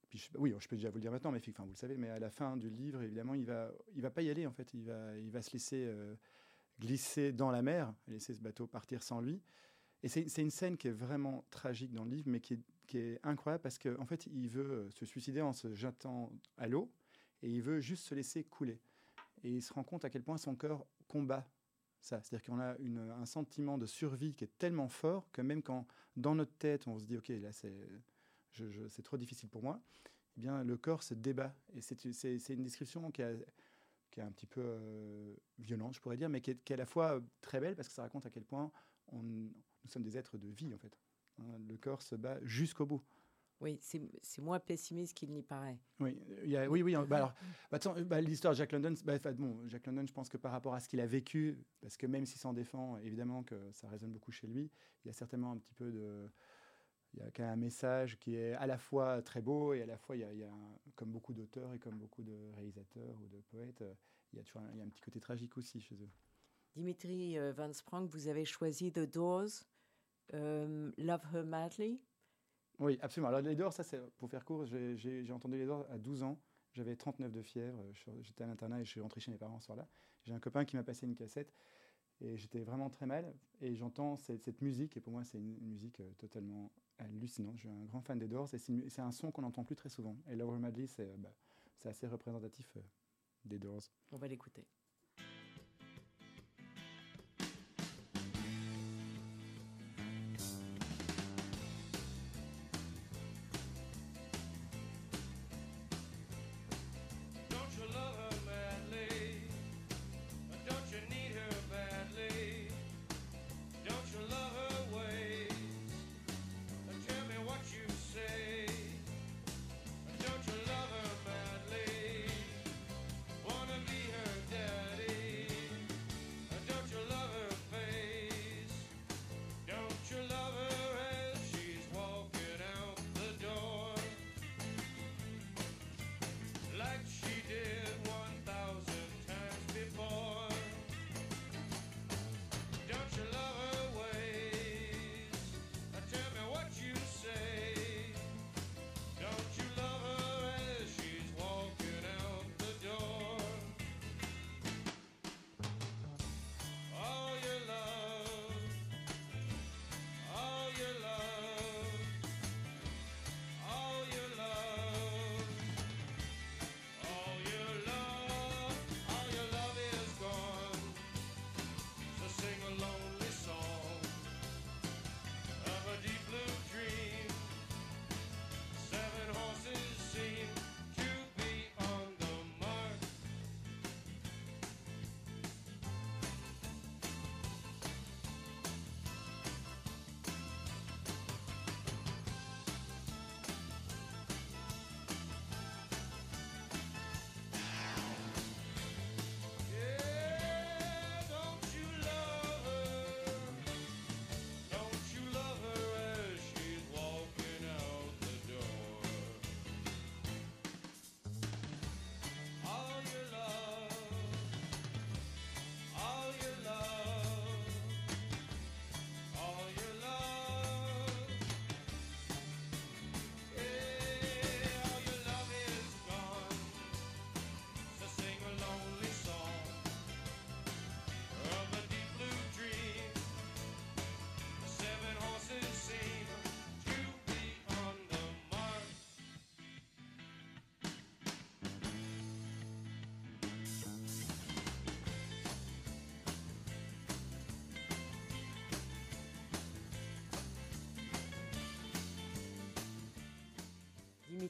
puis 0.09 0.31
oui, 0.37 0.55
je 0.59 0.68
peux 0.68 0.77
déjà 0.77 0.90
vous 0.90 0.96
le 0.96 1.00
dire 1.00 1.12
maintenant, 1.12 1.33
mais 1.33 1.40
enfin, 1.48 1.64
vous 1.64 1.70
le 1.70 1.77
savez, 1.77 1.96
mais 1.96 2.09
à 2.09 2.18
la 2.18 2.31
fin 2.31 2.57
du 2.57 2.70
livre, 2.70 3.03
évidemment, 3.03 3.35
il 3.35 3.44
va, 3.44 3.72
il 3.94 4.03
va 4.03 4.11
pas 4.11 4.22
y 4.22 4.31
aller 4.31 4.46
en 4.46 4.53
fait. 4.53 4.72
Il 4.74 4.85
va, 4.85 5.16
il 5.18 5.31
va 5.31 5.42
se 5.42 5.53
laisser 5.53 5.85
euh, 5.87 6.14
glisser 6.79 7.33
dans 7.33 7.50
la 7.50 7.62
mer, 7.62 7.92
laisser 8.09 8.35
ce 8.35 8.40
bateau 8.40 8.66
partir 8.66 9.03
sans 9.03 9.20
lui. 9.20 9.40
Et 10.03 10.09
c'est 10.09 10.42
une 10.42 10.50
scène 10.50 10.77
qui 10.77 10.88
est 10.88 10.92
vraiment 10.92 11.46
tragique 11.50 11.94
dans 11.94 12.05
le 12.05 12.11
livre, 12.11 12.29
mais 12.29 12.40
qui 12.40 12.55
est, 12.55 12.61
qui 12.87 12.99
est 12.99 13.20
incroyable 13.23 13.62
parce 13.62 13.79
qu'en 13.79 14.01
en 14.01 14.07
fait, 14.07 14.27
il 14.27 14.49
veut 14.49 14.88
se 14.90 15.05
suicider 15.05 15.40
en 15.40 15.53
se 15.53 15.75
jetant 15.75 16.33
à 16.57 16.68
l'eau 16.68 16.90
et 17.42 17.51
il 17.51 17.62
veut 17.62 17.81
juste 17.81 18.05
se 18.05 18.14
laisser 18.14 18.44
couler. 18.44 18.81
Et 19.42 19.51
il 19.51 19.62
se 19.62 19.73
rend 19.73 19.85
compte 19.85 20.05
à 20.05 20.11
quel 20.11 20.23
point 20.23 20.38
son 20.38 20.55
cœur 20.55 20.87
combat 21.09 21.47
c'est-à-dire 22.05 22.42
qu'on 22.42 22.61
a 22.61 22.77
un 23.18 23.27
sentiment 23.27 23.79
de 23.79 23.87
survie 23.87 24.35
qui 24.35 24.44
est 24.44 24.59
tellement 24.59 24.88
fort 24.88 25.31
que 25.33 25.40
même 25.40 25.62
quand 25.62 25.87
dans 26.16 26.35
notre 26.35 26.53
tête 26.59 26.87
on 26.87 26.99
se 26.99 27.05
dit 27.05 27.16
ok 27.16 27.29
là 27.29 27.51
c'est 27.53 29.03
trop 29.03 29.16
difficile 29.16 29.49
pour 29.49 29.62
moi, 29.62 29.81
eh 30.37 30.40
bien 30.40 30.62
le 30.64 30.77
corps 30.77 31.03
se 31.03 31.14
débat 31.14 31.55
et 31.75 31.81
c'est 31.81 32.51
une 32.51 32.62
description 32.62 33.11
qui, 33.11 33.23
est 33.23 33.40
un 34.18 34.31
petit 34.33 34.47
peu 34.47 34.61
euh, 34.62 35.35
violente 35.59 35.94
je 35.94 36.01
pourrais 36.01 36.18
dire, 36.18 36.29
mais 36.29 36.40
qui 36.40 36.51
est, 36.51 36.70
à 36.70 36.77
la 36.77 36.87
fois 36.87 37.23
très 37.40 37.59
belle 37.59 37.75
parce 37.75 37.88
que 37.88 37.94
ça 37.94 38.03
raconte 38.03 38.27
à 38.27 38.31
quel 38.31 38.44
point 38.44 38.70
nous 39.12 39.51
sommes 39.88 40.03
des 40.03 40.18
êtres 40.18 40.37
de 40.37 40.49
vie 40.49 40.75
en 40.75 40.79
fait. 40.79 40.99
Hein, 41.38 41.59
le 41.68 41.77
corps 41.77 42.03
se 42.03 42.14
bat 42.14 42.38
jusqu'au 42.42 42.87
bout. 42.87 43.03
Oui, 43.61 43.79
c'est 43.81 44.42
moins 44.42 44.59
pessimiste 44.59 45.16
qu'il 45.16 45.31
n'y 45.31 45.42
paraît. 45.42 45.79
Oui, 46.01 46.18
y 46.44 46.57
a, 46.57 46.68
oui, 46.68 46.83
oui. 46.83 46.94
Bah 47.09 47.16
alors, 47.16 47.35
bah, 47.70 47.79
bah, 48.03 48.20
l'histoire 48.20 48.53
de 48.53 48.59
Jack 48.59 48.73
London, 48.73 48.94
bon, 49.38 49.68
Jack 49.68 49.87
London, 49.87 50.05
je 50.07 50.12
pense 50.12 50.29
que 50.29 50.37
par 50.37 50.53
rapport 50.53 50.75
à 50.75 50.81
ce 50.81 50.88
qu'il 50.88 51.01
a 51.01 51.07
vécu, 51.07 51.64
parce 51.81 51.97
que 51.97 52.07
même 52.07 52.27
s'il 52.27 52.40
s'en 52.40 52.53
défend, 52.53 52.99
évidemment 52.99 53.42
que 53.42 53.70
ça 53.73 53.88
résonne 53.88 54.12
beaucoup 54.12 54.33
chez 54.33 54.49
lui, 54.49 54.70
il 55.05 55.09
y 55.09 55.11
a 55.11 55.14
certainement 55.14 55.53
un 55.53 55.57
petit 55.57 55.75
peu 55.75 55.90
de. 55.90 56.29
Il 57.14 57.20
y 57.20 57.23
a 57.23 57.31
quand 57.31 57.44
même 57.44 57.53
un 57.53 57.57
message 57.57 58.18
qui 58.18 58.35
est 58.35 58.55
à 58.55 58.66
la 58.66 58.77
fois 58.77 59.23
très 59.23 59.40
beau 59.40 59.73
et 59.73 59.83
à 59.83 59.87
la 59.87 59.97
fois, 59.97 60.16
il 60.16 60.23
y 60.23 60.25
a, 60.25 60.33
il 60.33 60.40
y 60.40 60.44
a 60.44 60.51
comme 60.97 61.12
beaucoup 61.12 61.33
d'auteurs 61.33 61.73
et 61.73 61.79
comme 61.79 61.97
beaucoup 61.97 62.25
de 62.25 62.51
réalisateurs 62.57 63.16
ou 63.23 63.29
de 63.29 63.40
poètes, 63.40 63.85
il 64.33 64.38
y 64.38 64.40
a 64.40 64.42
toujours 64.42 64.62
un, 64.62 64.73
il 64.73 64.79
y 64.79 64.81
a 64.83 64.85
un 64.85 64.88
petit 64.88 65.01
côté 65.01 65.20
tragique 65.20 65.57
aussi 65.57 65.81
chez 65.81 65.94
eux. 65.94 66.11
Dimitri 66.75 67.38
euh, 67.38 67.53
Van 67.53 67.73
Sprang, 67.73 68.09
vous 68.09 68.27
avez 68.27 68.44
choisi 68.44 68.90
The 68.90 69.09
Doors, 69.09 69.62
euh, 70.32 70.90
Love 70.98 71.22
Her 71.32 71.44
Madly. 71.44 72.00
Oui, 72.78 72.98
absolument. 73.02 73.28
Alors 73.28 73.40
les 73.40 73.54
dehors, 73.54 73.72
ça 73.72 73.84
c'est 73.84 74.00
pour 74.16 74.28
faire 74.28 74.44
court, 74.44 74.64
j'ai 74.64 75.32
entendu 75.32 75.58
les 75.58 75.64
dehors 75.64 75.87
à 75.90 75.98
12 75.98 76.22
ans. 76.22 76.38
J'avais 76.72 76.96
39 76.96 77.30
de 77.30 77.42
fièvre, 77.42 77.84
j'étais 78.20 78.42
à 78.42 78.48
l'internat 78.48 78.80
et 78.80 78.84
je 78.84 78.90
suis 78.90 79.00
rentré 79.00 79.20
chez 79.20 79.30
mes 79.30 79.38
parents 79.38 79.60
ce 79.60 79.66
soir-là. 79.66 79.87
J'ai 80.24 80.32
un 80.32 80.40
copain 80.40 80.64
qui 80.64 80.76
m'a 80.76 80.82
passé 80.82 81.06
une 81.06 81.14
cassette 81.14 81.54
et 82.20 82.37
j'étais 82.37 82.62
vraiment 82.62 82.90
très 82.90 83.06
mal. 83.06 83.32
Et 83.60 83.76
j'entends 83.76 84.16
cette, 84.16 84.60
musique 84.60 84.96
et 84.96 85.00
pour 85.00 85.12
moi 85.12 85.24
c'est 85.24 85.38
une, 85.38 85.56
musique 85.60 86.00
euh, 86.00 86.10
totalement 86.18 86.72
hallucinante. 86.98 87.56
Je 87.56 87.60
suis 87.60 87.68
un 87.68 87.84
grand 87.84 88.00
fan 88.00 88.18
des 88.18 88.28
Doors 88.28 88.52
et 88.54 88.58
c'est 88.58 89.00
un 89.00 89.12
son 89.12 89.30
qu'on 89.30 89.42
n'entend 89.42 89.64
plus 89.64 89.76
très 89.76 89.88
souvent. 89.88 90.16
Et 90.28 90.34
Lower 90.34 90.58
Madly, 90.58 90.90
bah, 91.18 91.32
c'est 91.78 91.88
assez 91.88 92.06
représentatif 92.08 92.76
euh, 92.76 92.80
des 93.44 93.58
Doors. 93.58 93.92
On 94.10 94.16
va 94.16 94.26
l'écouter. 94.26 94.66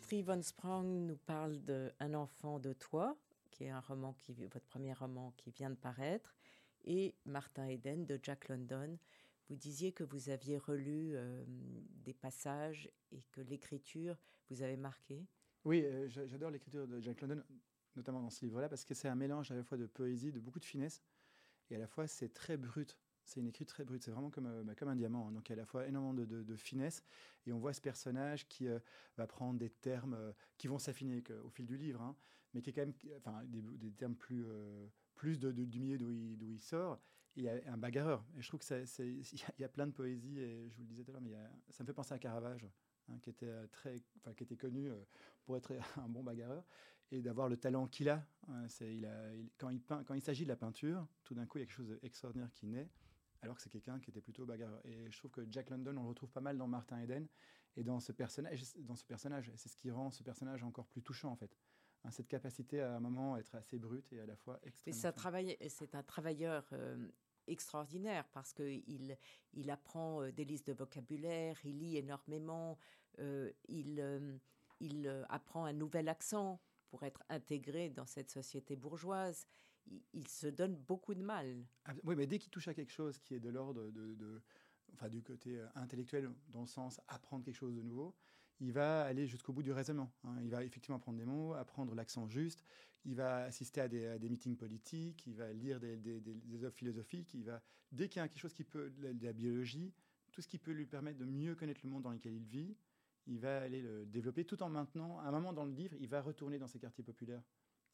Dimitri 0.04 0.22
von 0.22 0.42
Sprang 0.42 0.84
nous 0.84 1.16
parle 1.16 1.64
de 1.64 1.90
Un 1.98 2.12
enfant 2.12 2.58
de 2.58 2.74
toi, 2.74 3.16
qui 3.50 3.64
est 3.64 3.70
un 3.70 3.80
roman 3.80 4.12
qui, 4.12 4.34
votre 4.34 4.66
premier 4.66 4.92
roman 4.92 5.32
qui 5.38 5.50
vient 5.50 5.70
de 5.70 5.76
paraître, 5.76 6.36
et 6.84 7.14
Martin 7.24 7.66
Eden 7.68 8.04
de 8.04 8.20
Jack 8.22 8.48
London. 8.48 8.98
Vous 9.48 9.56
disiez 9.56 9.92
que 9.92 10.04
vous 10.04 10.28
aviez 10.28 10.58
relu 10.58 11.12
euh, 11.14 11.42
des 12.04 12.12
passages 12.12 12.90
et 13.12 13.22
que 13.32 13.40
l'écriture 13.40 14.18
vous 14.50 14.60
avait 14.60 14.76
marqué. 14.76 15.24
Oui, 15.64 15.82
euh, 15.82 16.06
j'adore 16.10 16.50
l'écriture 16.50 16.86
de 16.86 17.00
Jack 17.00 17.22
London, 17.22 17.42
notamment 17.96 18.20
dans 18.20 18.28
ce 18.28 18.44
livre-là, 18.44 18.68
parce 18.68 18.84
que 18.84 18.92
c'est 18.92 19.08
un 19.08 19.14
mélange 19.14 19.52
à 19.52 19.54
la 19.54 19.64
fois 19.64 19.78
de 19.78 19.86
poésie, 19.86 20.32
de 20.32 20.40
beaucoup 20.40 20.60
de 20.60 20.66
finesse, 20.66 21.00
et 21.70 21.76
à 21.76 21.78
la 21.78 21.86
fois 21.86 22.06
c'est 22.06 22.34
très 22.34 22.58
brut. 22.58 22.98
C'est 23.24 23.40
une 23.40 23.46
écriture 23.46 23.74
très 23.74 23.84
brute, 23.84 24.02
c'est 24.02 24.10
vraiment 24.10 24.30
comme, 24.30 24.46
euh, 24.46 24.62
bah, 24.64 24.74
comme 24.74 24.88
un 24.88 24.96
diamant. 24.96 25.28
Hein. 25.28 25.32
Donc 25.32 25.48
il 25.48 25.52
y 25.52 25.54
a 25.54 25.56
à 25.56 25.62
la 25.62 25.66
fois 25.66 25.86
énormément 25.86 26.14
de, 26.14 26.56
finesse 26.56 27.02
et 27.46 27.52
on 27.52 27.58
voit 27.58 27.72
ce 27.72 27.80
personnage 27.80 28.48
qui 28.48 28.68
va 29.16 29.26
prendre 29.26 29.58
des 29.58 29.70
termes 29.70 30.16
qui 30.56 30.68
vont 30.68 30.78
s'affiner 30.78 31.22
au 31.42 31.50
fil 31.50 31.66
du 31.66 31.76
livre, 31.76 32.00
hein, 32.00 32.16
mais 32.52 32.62
qui 32.62 32.70
est 32.70 32.72
quand 32.72 32.82
même 32.82 32.94
enfin, 33.18 33.42
des, 33.44 33.90
termes 33.92 34.14
plus, 34.14 34.44
plus 35.14 35.38
de, 35.38 35.50
du 35.50 35.80
milieu 35.80 35.98
d'où 35.98 36.10
il, 36.10 36.42
il, 36.42 36.60
sort. 36.60 37.00
Il 37.36 37.44
y 37.44 37.48
a 37.48 37.60
un 37.66 37.76
bagarreur. 37.76 38.24
Et 38.36 38.42
je 38.42 38.48
trouve 38.48 38.60
qu'il 38.60 38.76
y, 39.58 39.60
y, 39.60 39.64
a 39.64 39.68
plein 39.68 39.86
de 39.86 39.92
poésie, 39.92 40.38
et 40.38 40.68
je 40.70 40.76
vous 40.76 40.82
le 40.82 40.88
disais 40.88 41.02
tout 41.02 41.10
à 41.10 41.14
l'heure, 41.14 41.22
mais 41.22 41.34
ça 41.70 41.82
me 41.82 41.86
fait 41.86 41.92
penser 41.92 42.14
à 42.14 42.18
Caravage, 42.18 42.66
hein, 43.08 43.18
qui, 43.20 43.30
était 43.30 43.48
euh, 43.48 43.66
très, 43.68 44.00
enfin, 44.18 44.32
qui 44.34 44.44
était 44.44 44.56
connu 44.56 44.90
euh, 44.90 45.04
pour 45.44 45.56
être 45.56 45.72
un 45.98 46.08
bon 46.08 46.22
bagarreur, 46.22 46.64
et 47.10 47.20
d'avoir 47.22 47.48
le 47.48 47.56
talent 47.56 47.86
qu'il 47.86 48.08
a. 48.08 48.26
Hein, 48.48 48.66
il 48.80 49.06
a 49.06 49.30
quand 49.58 49.70
il, 49.70 49.80
quand 49.82 50.14
il 50.14 50.22
s'agit 50.22 50.44
de 50.44 50.48
la 50.48 50.56
peinture, 50.56 51.06
tout 51.24 51.34
d'un 51.34 51.46
coup, 51.46 51.58
il 51.58 51.62
y 51.62 51.64
a 51.64 51.66
quelque 51.66 51.76
chose 51.76 51.98
d'extraordinaire 52.02 52.52
qui 52.52 52.66
naît, 52.66 52.88
alors 53.44 53.56
que 53.56 53.62
c'est 53.62 53.70
quelqu'un 53.70 54.00
qui 54.00 54.10
était 54.10 54.20
plutôt 54.20 54.46
bagarreur. 54.46 54.80
Et 54.86 55.10
je 55.10 55.18
trouve 55.18 55.30
que 55.30 55.46
Jack 55.50 55.70
London, 55.70 55.96
on 55.96 56.02
le 56.02 56.08
retrouve 56.08 56.30
pas 56.30 56.40
mal 56.40 56.56
dans 56.56 56.66
Martin 56.66 56.98
Eden, 57.00 57.28
et 57.76 57.84
dans 57.84 58.00
ce 58.00 58.12
personnage, 58.12 58.62
dans 58.76 58.96
ce 58.96 59.04
personnage, 59.04 59.50
c'est 59.56 59.68
ce 59.68 59.76
qui 59.76 59.90
rend 59.90 60.10
ce 60.10 60.22
personnage 60.22 60.62
encore 60.62 60.86
plus 60.86 61.02
touchant, 61.02 61.30
en 61.30 61.36
fait. 61.36 61.56
Hein, 62.04 62.10
cette 62.10 62.28
capacité 62.28 62.80
à 62.80 62.96
un 62.96 63.00
moment 63.00 63.34
à 63.34 63.40
être 63.40 63.54
assez 63.54 63.78
brute 63.78 64.12
et 64.12 64.20
à 64.20 64.26
la 64.26 64.36
fois 64.36 64.60
extrêmement. 64.62 65.00
C'est 65.68 65.94
un 65.94 66.02
travailleur 66.02 66.66
euh, 66.72 67.08
extraordinaire 67.46 68.26
parce 68.32 68.52
qu'il 68.52 69.16
il 69.52 69.70
apprend 69.70 70.22
euh, 70.22 70.30
des 70.30 70.44
listes 70.44 70.68
de 70.68 70.74
vocabulaire, 70.74 71.58
il 71.64 71.78
lit 71.78 71.96
énormément, 71.96 72.78
euh, 73.18 73.50
il, 73.68 74.40
il 74.80 75.24
apprend 75.28 75.64
un 75.64 75.72
nouvel 75.72 76.08
accent 76.08 76.60
pour 76.88 77.02
être 77.04 77.22
intégré 77.28 77.88
dans 77.88 78.06
cette 78.06 78.30
société 78.30 78.76
bourgeoise. 78.76 79.46
Il, 80.12 80.26
se 80.28 80.46
donne 80.46 80.76
beaucoup 80.76 81.14
de 81.14 81.22
mal. 81.22 81.64
Oui, 82.04 82.16
mais 82.16 82.26
dès 82.26 82.38
qu'il 82.38 82.50
touche 82.50 82.68
à 82.68 82.74
quelque 82.74 82.92
chose 82.92 83.18
qui 83.18 83.34
est 83.34 83.40
de 83.40 83.50
l'ordre 83.50 83.90
de, 83.90 84.42
enfin, 84.94 85.08
du 85.08 85.22
côté 85.22 85.62
intellectuel, 85.74 86.30
dans 86.48 86.62
le 86.62 86.66
sens 86.66 87.00
apprendre 87.08 87.44
quelque 87.44 87.56
chose 87.56 87.74
de 87.74 87.82
nouveau, 87.82 88.14
il 88.60 88.72
va 88.72 89.04
aller 89.04 89.26
jusqu'au 89.26 89.52
bout 89.52 89.62
du 89.62 89.72
raisonnement. 89.72 90.10
Hein. 90.24 90.36
Il 90.42 90.50
va 90.50 90.64
effectivement 90.64 90.96
apprendre 90.96 91.18
des 91.18 91.24
mots, 91.24 91.54
apprendre 91.54 91.94
l'accent 91.94 92.26
juste, 92.28 92.64
il 93.04 93.14
va 93.14 93.44
assister 93.44 93.80
à 93.80 93.88
des, 93.88 94.28
meetings 94.28 94.56
politiques, 94.56 95.26
il 95.26 95.34
va 95.34 95.52
lire 95.52 95.80
des, 95.80 96.64
œuvres 96.64 96.74
philosophiques, 96.74 97.34
il 97.34 97.44
va, 97.44 97.62
dès 97.92 98.08
qu'il 98.08 98.20
y 98.20 98.22
a 98.22 98.28
quelque 98.28 98.40
chose 98.40 98.54
qui 98.54 98.64
peut, 98.64 98.90
de 98.90 99.24
la 99.24 99.32
biologie, 99.32 99.92
tout 100.32 100.40
ce 100.40 100.48
qui 100.48 100.58
peut 100.58 100.72
lui 100.72 100.86
permettre 100.86 101.18
de 101.18 101.24
mieux 101.24 101.54
connaître 101.54 101.80
le 101.84 101.90
monde 101.90 102.02
dans 102.02 102.10
lequel 102.10 102.34
il 102.34 102.44
vit, 102.44 102.76
il 103.26 103.38
va 103.38 103.60
aller 103.60 103.80
le 103.80 104.06
développer 104.06 104.44
tout 104.44 104.62
en 104.62 104.68
maintenant, 104.68 105.18
à 105.20 105.24
un 105.24 105.30
moment 105.30 105.52
dans 105.52 105.64
le 105.64 105.72
livre, 105.72 105.96
il 106.00 106.08
va 106.08 106.20
retourner 106.20 106.58
dans 106.58 106.66
ces 106.66 106.78
quartiers 106.78 107.04
populaires. 107.04 107.42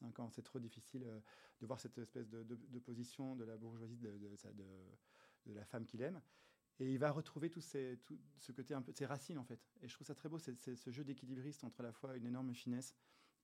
Hein, 0.01 0.11
quand 0.13 0.29
c'est 0.29 0.41
trop 0.41 0.59
difficile 0.59 1.03
euh, 1.05 1.19
de 1.59 1.65
voir 1.65 1.79
cette 1.79 1.97
espèce 1.97 2.27
de, 2.29 2.79
position 2.79 3.35
de 3.35 3.43
la 3.43 3.57
bourgeoisie, 3.57 3.97
de, 3.97 5.53
la 5.53 5.65
femme 5.65 5.85
qu'il 5.85 6.01
aime. 6.01 6.21
Et 6.79 6.91
il 6.91 6.97
va 6.97 7.11
retrouver 7.11 7.49
tout, 7.49 7.61
ces, 7.61 7.99
ce 8.37 8.51
côté 8.51 8.73
un 8.73 8.81
peu, 8.81 8.91
ses 8.91 9.05
racines 9.05 9.37
en 9.37 9.43
fait. 9.43 9.59
Et 9.81 9.87
je 9.87 9.93
trouve 9.93 10.07
ça 10.07 10.15
très 10.15 10.29
beau, 10.29 10.39
c'est 10.39 10.55
ce 10.55 10.91
jeu 10.91 11.03
d'équilibriste 11.03 11.63
entre 11.63 11.83
la 11.83 11.91
fois 11.91 12.15
une 12.17 12.25
énorme 12.25 12.53
finesse 12.53 12.95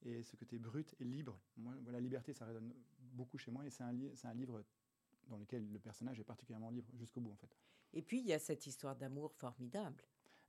et 0.04 0.24
ce 0.24 0.36
côté 0.36 0.58
brut 0.58 0.96
et 1.00 1.04
libre. 1.04 1.40
Moi, 1.58 1.76
la 1.88 2.00
liberté, 2.00 2.34
ça 2.34 2.46
résonne 2.46 2.74
beaucoup 3.00 3.38
chez 3.38 3.52
moi 3.52 3.66
et 3.66 3.70
c'est 3.70 3.84
un, 3.84 3.96
un 4.24 4.34
livre 4.34 4.64
dans 5.28 5.38
lequel 5.38 5.72
le 5.72 5.80
personnage 5.80 6.20
est 6.20 6.24
particulièrement 6.24 6.70
libre 6.70 6.90
jusqu'au 6.96 7.22
bout 7.22 7.32
en 7.32 7.36
fait. 7.36 7.56
Et 7.94 8.02
puis 8.02 8.20
il 8.20 8.26
y 8.26 8.34
a 8.34 8.40
cette 8.40 8.66
histoire 8.66 8.96
d'amour 8.96 9.34
formidable. 9.34 10.04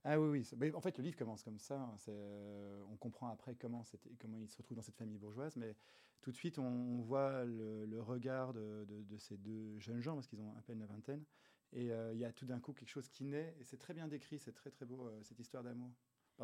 Ah 0.05 0.19
oui, 0.19 0.43
oui. 0.59 0.71
en 0.73 0.81
fait, 0.81 0.97
le 0.97 1.03
livre 1.03 1.17
commence 1.17 1.43
comme 1.43 1.59
ça. 1.59 1.79
Hein. 1.79 1.95
Euh, 2.07 2.81
on 2.89 2.95
comprend 2.95 3.29
après 3.29 3.55
comment, 3.55 3.83
il 4.39 4.49
se 4.49 4.57
retrouve 4.57 4.77
dans 4.77 4.81
cette 4.81 4.95
famille 4.95 5.17
bourgeoise, 5.17 5.55
mais 5.57 5.75
tout 6.21 6.31
de 6.31 6.35
suite, 6.35 6.57
on, 6.57 7.01
voit 7.01 7.43
le, 7.45 7.99
regard 7.99 8.53
de, 8.53 8.85
ces 9.17 9.37
deux 9.37 9.77
jeunes 9.79 10.01
gens, 10.01 10.15
parce 10.15 10.27
qu'ils 10.27 10.41
ont 10.41 10.55
à 10.57 10.61
peine 10.61 10.79
la 10.79 10.85
vingtaine, 10.85 11.23
et 11.73 11.91
euh, 11.91 12.13
il 12.13 12.19
y 12.19 12.25
a 12.25 12.31
tout 12.31 12.45
d'un 12.45 12.59
coup 12.59 12.73
quelque 12.73 12.89
chose 12.89 13.09
qui 13.09 13.25
naît, 13.25 13.55
et 13.59 13.63
c'est 13.63 13.77
très 13.77 13.93
bien 13.93 14.07
décrit, 14.07 14.39
c'est 14.39 14.53
très 14.53 14.71
très 14.71 14.85
beau, 14.85 15.07
euh, 15.07 15.19
cette 15.23 15.39
histoire 15.39 15.63
d'amour. 15.63 15.91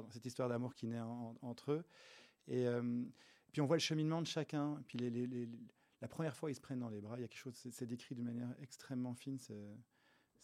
Cette 0.09 0.25
histoire 0.25 0.49
d'amour 0.49 0.75
qui 0.75 0.87
naît 0.87 0.99
entre 1.41 1.71
eux. 1.71 1.85
Et 2.49 2.67
puis 3.53 3.61
on 3.61 3.65
voit 3.65 3.77
le 3.77 3.81
cheminement 3.81 4.21
de 4.21 4.27
chacun. 4.27 4.83
Puis 4.87 4.97
les, 4.97 5.47
la 6.01 6.09
première 6.09 6.35
fois, 6.35 6.51
ils 6.51 6.55
se 6.55 6.59
prennent 6.59 6.79
dans 6.79 6.89
les 6.89 6.99
bras. 6.99 7.17
Il 7.17 7.21
y 7.21 7.23
a 7.23 7.29
quelque 7.29 7.39
chose, 7.39 7.55
c'est 7.55 7.85
décrit 7.85 8.13
d'une 8.13 8.25
manière 8.25 8.53
extrêmement 8.61 9.13
fine. 9.13 9.39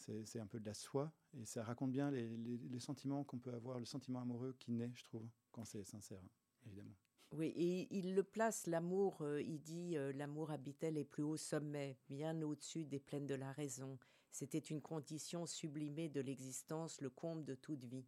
C'est 0.02 0.40
un 0.40 0.48
peu 0.48 0.60
de 0.60 0.66
la 0.66 0.74
soie. 0.74 1.12
Et 1.34 1.46
ça 1.46 1.64
raconte 1.64 1.92
bien 1.92 2.12
les, 2.12 2.28
les 2.38 2.80
sentiments 2.80 3.24
qu'on 3.24 3.40
peut 3.40 3.54
avoir, 3.54 3.80
le 3.80 3.86
sentiment 3.86 4.22
amoureux 4.22 4.56
qui 4.60 4.72
naît, 4.72 4.92
je 4.96 5.04
trouve, 5.04 5.28
quand 5.52 5.66
c'est 5.66 5.84
sincère, 5.84 6.22
évidemment. 6.66 6.96
Oui, 7.32 7.48
et 7.56 7.88
il 7.98 8.14
le 8.14 8.24
place, 8.24 8.68
l'amour, 8.68 9.26
il 9.40 9.62
dit 9.62 9.96
l'amour 10.16 10.52
habitait 10.52 10.92
les 10.92 11.06
plus 11.06 11.24
hauts 11.24 11.38
sommets, 11.38 11.98
bien 12.10 12.42
au-dessus 12.42 12.84
des 12.84 13.00
plaines 13.00 13.28
de 13.28 13.36
la 13.36 13.54
raison. 13.54 13.98
C'était 14.32 14.60
une 14.60 14.82
condition 14.82 15.46
sublimée 15.46 16.10
de 16.10 16.22
l'existence, 16.22 17.02
le 17.02 17.10
comble 17.10 17.46
de 17.46 17.56
toute 17.56 17.84
vie. 17.84 18.06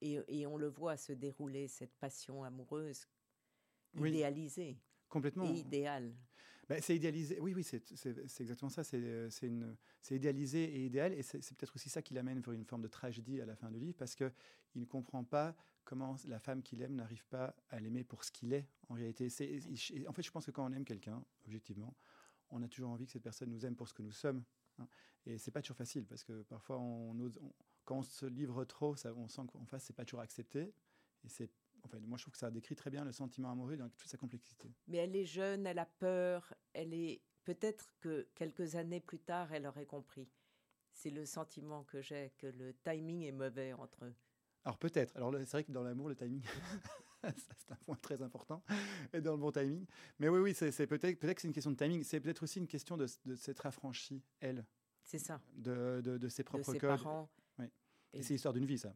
Et, 0.00 0.46
on 0.46 0.56
le 0.56 0.68
voit 0.68 0.96
se 0.96 1.12
dérouler, 1.12 1.66
cette 1.66 1.94
passion 1.96 2.44
amoureuse 2.44 3.08
idéalisée. 3.96 4.78
Complètement. 5.08 5.44
Et 5.44 5.58
idéale. 5.58 6.14
Ben, 6.68 6.80
c'est 6.82 6.94
idéalisé. 6.94 7.40
Oui, 7.40 7.54
oui, 7.54 7.64
c'est 7.64 7.82
exactement 8.40 8.68
ça. 8.68 8.84
C'est 8.84 9.00
idéalisé 10.10 10.64
et 10.64 10.86
idéal. 10.86 11.14
Et 11.14 11.22
c'est 11.22 11.38
peut-être 11.56 11.74
aussi 11.74 11.88
ça 11.88 12.02
qui 12.02 12.14
l'amène 12.14 12.40
vers 12.40 12.52
une 12.52 12.64
forme 12.64 12.82
de 12.82 12.88
tragédie 12.88 13.40
à 13.40 13.46
la 13.46 13.56
fin 13.56 13.70
du 13.70 13.78
livre, 13.78 13.96
parce 13.96 14.14
qu'il 14.14 14.30
ne 14.76 14.84
comprend 14.84 15.24
pas 15.24 15.56
comment 15.84 16.16
la 16.26 16.38
femme 16.38 16.62
qu'il 16.62 16.82
aime 16.82 16.94
n'arrive 16.94 17.24
pas 17.26 17.56
à 17.70 17.80
l'aimer 17.80 18.04
pour 18.04 18.24
ce 18.24 18.30
qu'il 18.30 18.52
est 18.52 18.66
en 18.88 18.94
réalité. 18.94 19.28
En 20.06 20.12
fait, 20.12 20.22
je 20.22 20.30
pense 20.30 20.44
que 20.46 20.50
quand 20.50 20.70
on 20.70 20.72
aime 20.72 20.84
quelqu'un, 20.84 21.24
objectivement, 21.46 21.96
on 22.50 22.62
a 22.62 22.68
toujours 22.68 22.90
envie 22.90 23.06
que 23.06 23.12
cette 23.12 23.22
personne 23.22 23.50
nous 23.50 23.64
aime 23.64 23.76
pour 23.76 23.88
ce 23.88 23.94
que 23.94 24.02
nous 24.02 24.12
sommes 24.12 24.44
Hein. 24.78 24.88
Et 25.26 25.38
c'est 25.38 25.50
pas 25.50 25.62
toujours 25.62 25.76
facile 25.76 26.06
parce 26.06 26.24
que 26.24 26.42
parfois, 26.42 26.76
quand 27.84 27.98
on 27.98 28.02
se 28.02 28.26
livre 28.26 28.64
trop, 28.64 28.94
on 29.16 29.28
sent 29.28 29.42
qu'en 29.52 29.64
face, 29.66 29.84
c'est 29.84 29.92
pas 29.92 30.04
toujours 30.04 30.20
accepté. 30.20 30.72
En 31.88 31.98
fait, 31.98 32.06
moi, 32.06 32.18
je 32.18 32.24
trouve 32.24 32.32
que 32.32 32.38
ça 32.38 32.50
décrit 32.50 32.76
très 32.76 32.90
bien 32.90 33.04
le 33.04 33.12
sentiment 33.12 33.50
amoureux 33.50 33.76
dans 33.76 33.88
toute 33.88 34.08
sa 34.08 34.16
complexité. 34.16 34.72
Mais 34.86 34.98
elle 34.98 35.16
est 35.16 35.24
jeune, 35.24 35.66
elle 35.66 35.78
a 35.78 35.86
peur, 35.86 36.54
elle 36.72 36.92
est 36.92 37.22
peut-être 37.44 37.92
que 38.00 38.28
quelques 38.34 38.76
années 38.76 39.00
plus 39.00 39.20
tard, 39.20 39.52
elle 39.52 39.66
aurait 39.66 39.86
compris. 39.86 40.28
C'est 40.92 41.10
le 41.10 41.24
sentiment 41.24 41.84
que 41.84 42.02
j'ai 42.02 42.32
que 42.38 42.46
le 42.46 42.74
timing 42.74 43.22
est 43.22 43.32
mauvais 43.32 43.72
entre 43.72 44.04
eux. 44.04 44.14
Alors 44.64 44.78
peut-être. 44.78 45.16
Alors 45.16 45.32
c'est 45.32 45.50
vrai 45.52 45.64
que 45.64 45.72
dans 45.72 45.82
l'amour, 45.82 46.08
le 46.08 46.16
timing, 46.16 46.42
c'est 47.22 47.72
un 47.72 47.76
point 47.76 47.96
très 47.96 48.20
important, 48.20 48.62
et 49.12 49.20
dans 49.20 49.32
le 49.32 49.38
bon 49.38 49.52
timing. 49.52 49.86
Mais 50.18 50.28
oui, 50.28 50.40
oui, 50.40 50.54
c'est 50.54 50.86
peut-être 50.86 51.18
peut-être 51.18 51.36
que 51.36 51.40
c'est 51.40 51.48
une 51.48 51.54
question 51.54 51.70
de 51.70 51.76
timing. 51.76 52.02
C'est 52.02 52.20
peut-être 52.20 52.42
aussi 52.42 52.58
une 52.58 52.66
question 52.66 52.96
de, 52.96 53.06
s'être 53.06 53.64
affranchie, 53.64 54.22
elle. 54.40 54.66
C'est 55.04 55.18
ça. 55.18 55.40
De, 55.54 56.02
de, 56.02 56.28
ses 56.28 56.44
propres 56.44 56.72
de 56.72 56.78
ses 56.78 56.86
Parents. 56.86 57.30
Oui. 57.58 57.66
Et, 58.12 58.22
c'est 58.22 58.34
l'histoire 58.34 58.52
d'une 58.52 58.66
vie, 58.66 58.78
ça. 58.78 58.94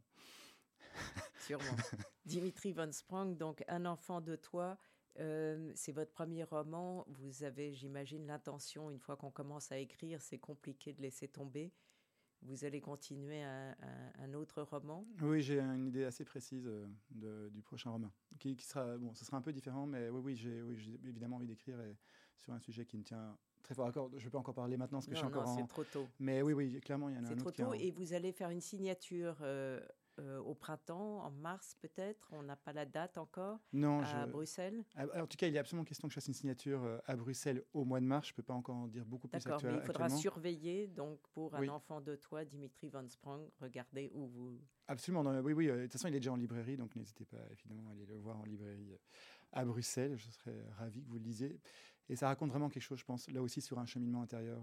Sûrement. 1.43 1.65
Dimitri 2.25 2.73
von 2.73 2.91
Sprang, 2.93 3.37
donc 3.37 3.65
Un 3.69 3.85
enfant 3.87 4.21
de 4.21 4.37
toi. 4.37 4.79
Euh, 5.19 5.71
c'est 5.75 5.93
votre 5.93 6.13
premier 6.13 6.45
roman. 6.45 7.05
Vous 7.09 7.43
avez, 7.45 7.73
j'imagine, 7.73 8.27
l'intention, 8.27 8.91
une 8.91 8.99
fois 8.99 9.17
qu'on 9.17 9.31
commence 9.31 9.71
à 9.73 9.79
écrire, 9.79 10.23
c'est 10.23 10.39
compliqué 10.39 10.93
de 10.93 11.03
laisser 11.03 11.29
tomber. 11.29 11.73
Vous 12.45 12.65
allez 12.65 12.81
continuer 12.81 13.41
un, 13.43 14.35
autre 14.35 14.63
roman? 14.63 15.07
Oui, 15.21 15.43
j'ai 15.43 15.61
une 15.61 15.87
idée 15.87 16.05
assez 16.05 16.25
précise 16.25 16.67
euh, 16.67 17.51
du 17.51 17.63
prochain 17.63 17.91
roman, 17.91 18.11
qui, 18.41 18.57
sera 18.57 18.99
bon, 18.99 19.15
ce 19.15 19.25
sera 19.25 19.37
un 19.37 19.43
peu 19.43 19.53
différent, 19.53 19.87
mais 19.87 20.09
oui, 20.09 20.21
oui, 20.25 20.35
j'ai 20.35 20.61
oui, 20.61 20.99
évidemment 21.05 21.37
envie 21.37 21.47
d'écrire 21.47 21.79
sur 22.37 22.53
un 22.53 22.59
sujet 22.59 22.85
qui 22.85 22.99
me 22.99 23.05
tient 23.05 23.39
très 23.63 23.75
fort. 23.75 23.87
D'accord, 23.87 24.11
je 24.17 24.29
peux 24.29 24.39
encore 24.39 24.55
parler 24.55 24.77
maintenant 24.77 24.99
parce 24.99 25.07
que 25.07 25.15
je 25.15 25.19
suis 25.19 25.27
encore 25.27 25.47
non, 25.47 25.57
c'est 25.57 25.69
trop 25.69 25.85
tôt. 25.85 26.09
Mais 26.19 26.43
oui, 26.43 26.53
oui, 26.53 26.81
clairement, 26.81 27.09
il 27.09 27.15
y 27.15 27.19
en 27.19 27.25
a 27.25 27.29
un 27.29 27.33
autre. 27.33 27.53
C'est 27.55 27.63
trop 27.63 27.71
tôt, 27.71 27.75
et 27.75 27.93
vous 27.93 28.13
allez 28.13 28.33
faire 28.33 28.51
une 28.51 28.61
signature 28.61 29.37
euh, 29.43 29.81
euh, 30.18 30.38
au 30.40 30.55
printemps, 30.55 31.25
en 31.25 31.31
mars 31.31 31.77
peut-être 31.81 32.29
On 32.33 32.42
n'a 32.42 32.57
pas 32.57 32.72
la 32.72 32.85
date 32.85 33.16
encore 33.16 33.59
Non, 33.72 34.03
à 34.03 34.27
Bruxelles? 34.27 34.85
Ah, 34.94 35.07
En 35.22 35.27
tout 35.27 35.37
cas, 35.37 35.46
il 35.46 35.57
est 35.57 35.59
absolument 35.59 35.85
question 35.85 36.07
que 36.07 36.12
je 36.12 36.16
fasse 36.16 36.29
une 36.29 36.35
signature 36.35 36.85
euh, 36.85 36.98
à 37.07 37.16
Bruxelles 37.16 37.64
au 37.72 37.85
mois 37.85 38.01
de 38.01 38.05
mars. 38.05 38.29
Je 38.29 38.33
ne 38.33 38.37
peux 38.37 38.42
pas 38.42 38.53
encore 38.53 38.77
en 38.77 38.88
dire 38.88 39.07
beaucoup 39.07 39.29
plus 39.29 39.42
D'accord, 39.42 39.62
mais 39.64 39.75
il 39.75 39.81
faudra 39.81 40.11
surveiller, 40.11 40.87
donc 40.88 41.20
pour 41.33 41.55
un 41.55 41.66
enfant 41.68 42.01
de 42.01 42.14
toi, 42.16 42.44
Dimitri 42.44 42.88
Van 42.88 43.09
Sprang, 43.09 43.48
regardez 43.61 44.11
où 44.12 44.27
vous... 44.27 44.61
Absolument, 44.87 45.22
oui, 45.40 45.53
oui. 45.55 45.68
Euh, 45.68 45.77
de 45.77 45.83
toute 45.85 45.92
façon, 45.92 46.09
il 46.09 46.14
est 46.14 46.20
déjà 46.20 46.33
en 46.33 46.37
librairie, 46.37 46.77
donc 46.77 46.94
n'hésitez 46.94 47.25
pas 47.25 47.40
évidemment 47.51 47.88
à 47.88 47.92
aller 47.92 48.05
le 48.05 48.18
voir 48.18 48.38
en 48.38 48.44
librairie 48.44 48.92
à 49.53 49.64
Bruxelles. 49.64 50.16
Je 50.16 50.31
serais 50.31 50.62
ravi 50.77 51.03
que 51.03 51.09
vous 51.09 51.18
le 51.18 51.25
lisiez. 51.25 51.59
Et 52.09 52.16
ça 52.16 52.29
raconte 52.29 52.51
vraiment 52.51 52.68
quelque 52.68 52.83
chose, 52.83 52.98
je 52.98 53.05
pense, 53.05 53.31
là 53.31 53.40
aussi 53.40 53.62
sur 53.62 53.79
un 53.79 53.87
cheminement 53.87 54.20
intérieur, 54.22 54.61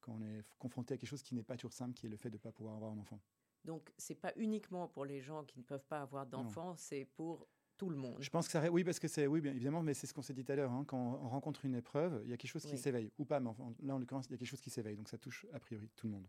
quand 0.00 0.12
on 0.12 0.22
est 0.22 0.44
confronté 0.58 0.94
à 0.94 0.96
quelque 0.98 1.08
chose 1.08 1.22
qui 1.22 1.34
n'est 1.34 1.42
pas 1.42 1.56
toujours 1.56 1.72
simple, 1.72 1.94
qui 1.94 2.06
est 2.06 2.10
le 2.10 2.16
fait 2.16 2.28
de 2.28 2.36
ne 2.36 2.40
pas 2.40 2.52
pouvoir 2.52 2.76
avoir 2.76 2.92
un 2.92 2.98
enfant. 2.98 3.20
Donc, 3.66 3.92
c'est 3.98 4.14
pas 4.14 4.32
uniquement 4.36 4.88
pour 4.88 5.04
les 5.04 5.20
gens 5.20 5.44
qui 5.44 5.58
ne 5.58 5.64
peuvent 5.64 5.84
pas 5.86 6.00
avoir 6.00 6.24
d'enfants, 6.24 6.76
c'est 6.76 7.04
pour 7.16 7.48
tout 7.76 7.90
le 7.90 7.96
monde. 7.96 8.16
Je 8.20 8.30
pense 8.30 8.46
que 8.46 8.52
ça, 8.52 8.70
oui, 8.70 8.84
parce 8.84 8.98
que 8.98 9.08
c'est, 9.08 9.26
oui, 9.26 9.40
bien 9.40 9.52
évidemment, 9.52 9.82
mais 9.82 9.92
c'est 9.92 10.06
ce 10.06 10.14
qu'on 10.14 10.22
s'est 10.22 10.32
dit 10.32 10.44
tout 10.44 10.52
à 10.52 10.56
l'heure. 10.56 10.72
Hein, 10.72 10.84
quand 10.86 10.96
on 10.96 11.28
rencontre 11.28 11.64
une 11.64 11.74
épreuve, 11.74 12.22
il 12.24 12.30
y 12.30 12.32
a 12.32 12.36
quelque 12.36 12.50
chose 12.50 12.64
qui 12.64 12.78
s'éveille, 12.78 13.10
ou 13.18 13.24
pas, 13.24 13.40
mais 13.40 13.50
là, 13.82 13.94
en 13.94 13.98
l'occurrence, 13.98 14.26
il 14.28 14.32
y 14.32 14.34
a 14.34 14.38
quelque 14.38 14.48
chose 14.48 14.60
qui 14.60 14.70
s'éveille, 14.70 14.96
donc 14.96 15.08
ça 15.08 15.18
touche 15.18 15.46
a 15.52 15.58
priori 15.58 15.90
tout 15.96 16.06
le 16.06 16.12
monde. 16.12 16.28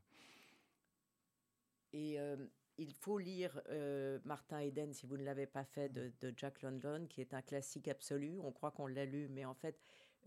Et 1.93 2.19
euh, 2.19 2.35
il 2.77 2.93
faut 2.93 3.17
lire 3.17 3.61
euh, 3.69 4.19
Martin 4.25 4.59
Eden, 4.59 4.93
si 4.93 5.05
vous 5.05 5.17
ne 5.17 5.23
l'avez 5.23 5.45
pas 5.45 5.63
fait, 5.63 5.89
de, 5.89 6.11
Jack 6.35 6.61
London, 6.63 7.05
qui 7.07 7.21
est 7.21 7.33
un 7.33 7.41
classique 7.41 7.87
absolu. 7.87 8.39
On 8.43 8.51
croit 8.51 8.71
qu'on 8.71 8.87
l'a 8.87 9.05
lu, 9.05 9.27
mais 9.29 9.45
en 9.45 9.53
fait, 9.53 9.79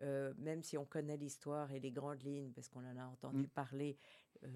euh, 0.02 0.32
même 0.38 0.62
si 0.62 0.78
on 0.78 0.84
connaît 0.84 1.16
l'histoire 1.16 1.70
et 1.72 1.80
les 1.80 1.90
grandes 1.90 2.22
lignes, 2.22 2.52
parce 2.52 2.68
qu'on 2.68 2.84
en 2.84 2.96
a 2.96 3.06
entendu 3.06 3.44
mm. 3.44 3.48
parler, 3.48 3.98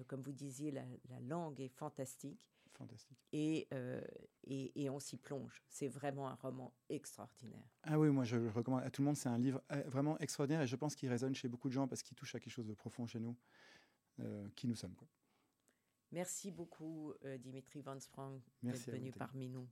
comme 0.07 0.21
vous 0.21 0.31
disiez, 0.31 0.71
la, 0.71 0.83
la, 1.09 1.19
langue 1.21 1.61
est 1.61 1.69
fantastique. 1.69 2.39
Fantastique. 2.73 3.19
Et, 3.31 3.69
et, 4.43 4.83
et, 4.83 4.89
on 4.89 4.99
s'y 4.99 5.15
plonge. 5.15 5.63
C'est 5.69 5.87
vraiment 5.87 6.27
un 6.27 6.33
roman 6.33 6.73
extraordinaire. 6.89 7.69
Ah 7.83 7.97
oui, 7.97 8.09
moi 8.09 8.25
je 8.25 8.35
le 8.35 8.49
recommande 8.49 8.83
à 8.83 8.89
tout 8.89 9.01
le 9.01 9.05
monde. 9.05 9.15
C'est 9.15 9.29
un 9.29 9.37
livre 9.37 9.61
vraiment 9.85 10.17
extraordinaire 10.19 10.61
et 10.61 10.67
je 10.67 10.75
pense 10.75 10.93
qu'il 10.93 11.07
résonne 11.07 11.35
chez 11.35 11.47
beaucoup 11.47 11.69
de 11.69 11.73
gens 11.73 11.87
parce 11.87 12.03
qu'il 12.03 12.17
touche 12.17 12.35
à 12.35 12.39
quelque 12.41 12.51
chose 12.51 12.67
de 12.67 12.73
profond 12.73 13.07
chez 13.07 13.21
nous, 13.21 13.37
qui 14.57 14.67
nous 14.67 14.75
sommes. 14.75 14.95
Quoi. 14.95 15.07
Merci 16.15 16.49
beaucoup, 16.49 17.13
euh, 17.25 17.37
Dimitri 17.37 17.81
Van 17.81 17.99
Sprang, 17.99 18.39
d'être 18.63 18.89
venu 18.89 19.11
parmi 19.11 19.49
nous. 19.49 19.67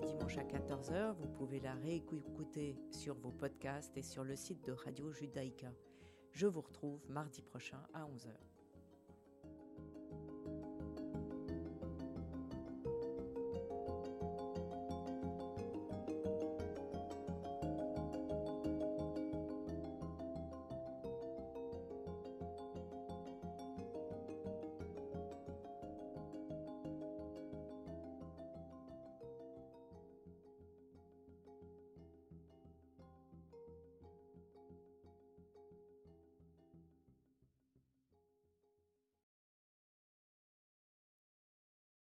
Dimanche 0.00 0.38
à 0.38 0.44
14h. 0.44 1.14
Vous 1.14 1.28
pouvez 1.28 1.60
la 1.60 1.74
réécouter 1.74 2.76
sur 2.90 3.14
vos 3.14 3.30
podcasts 3.30 3.96
et 3.96 4.02
sur 4.02 4.24
le 4.24 4.36
site 4.36 4.64
de 4.64 4.72
Radio 4.72 5.12
Judaïka. 5.12 5.72
Je 6.32 6.46
vous 6.46 6.60
retrouve 6.60 7.00
mardi 7.08 7.42
prochain 7.42 7.80
à 7.92 8.04
11h. 8.04 8.53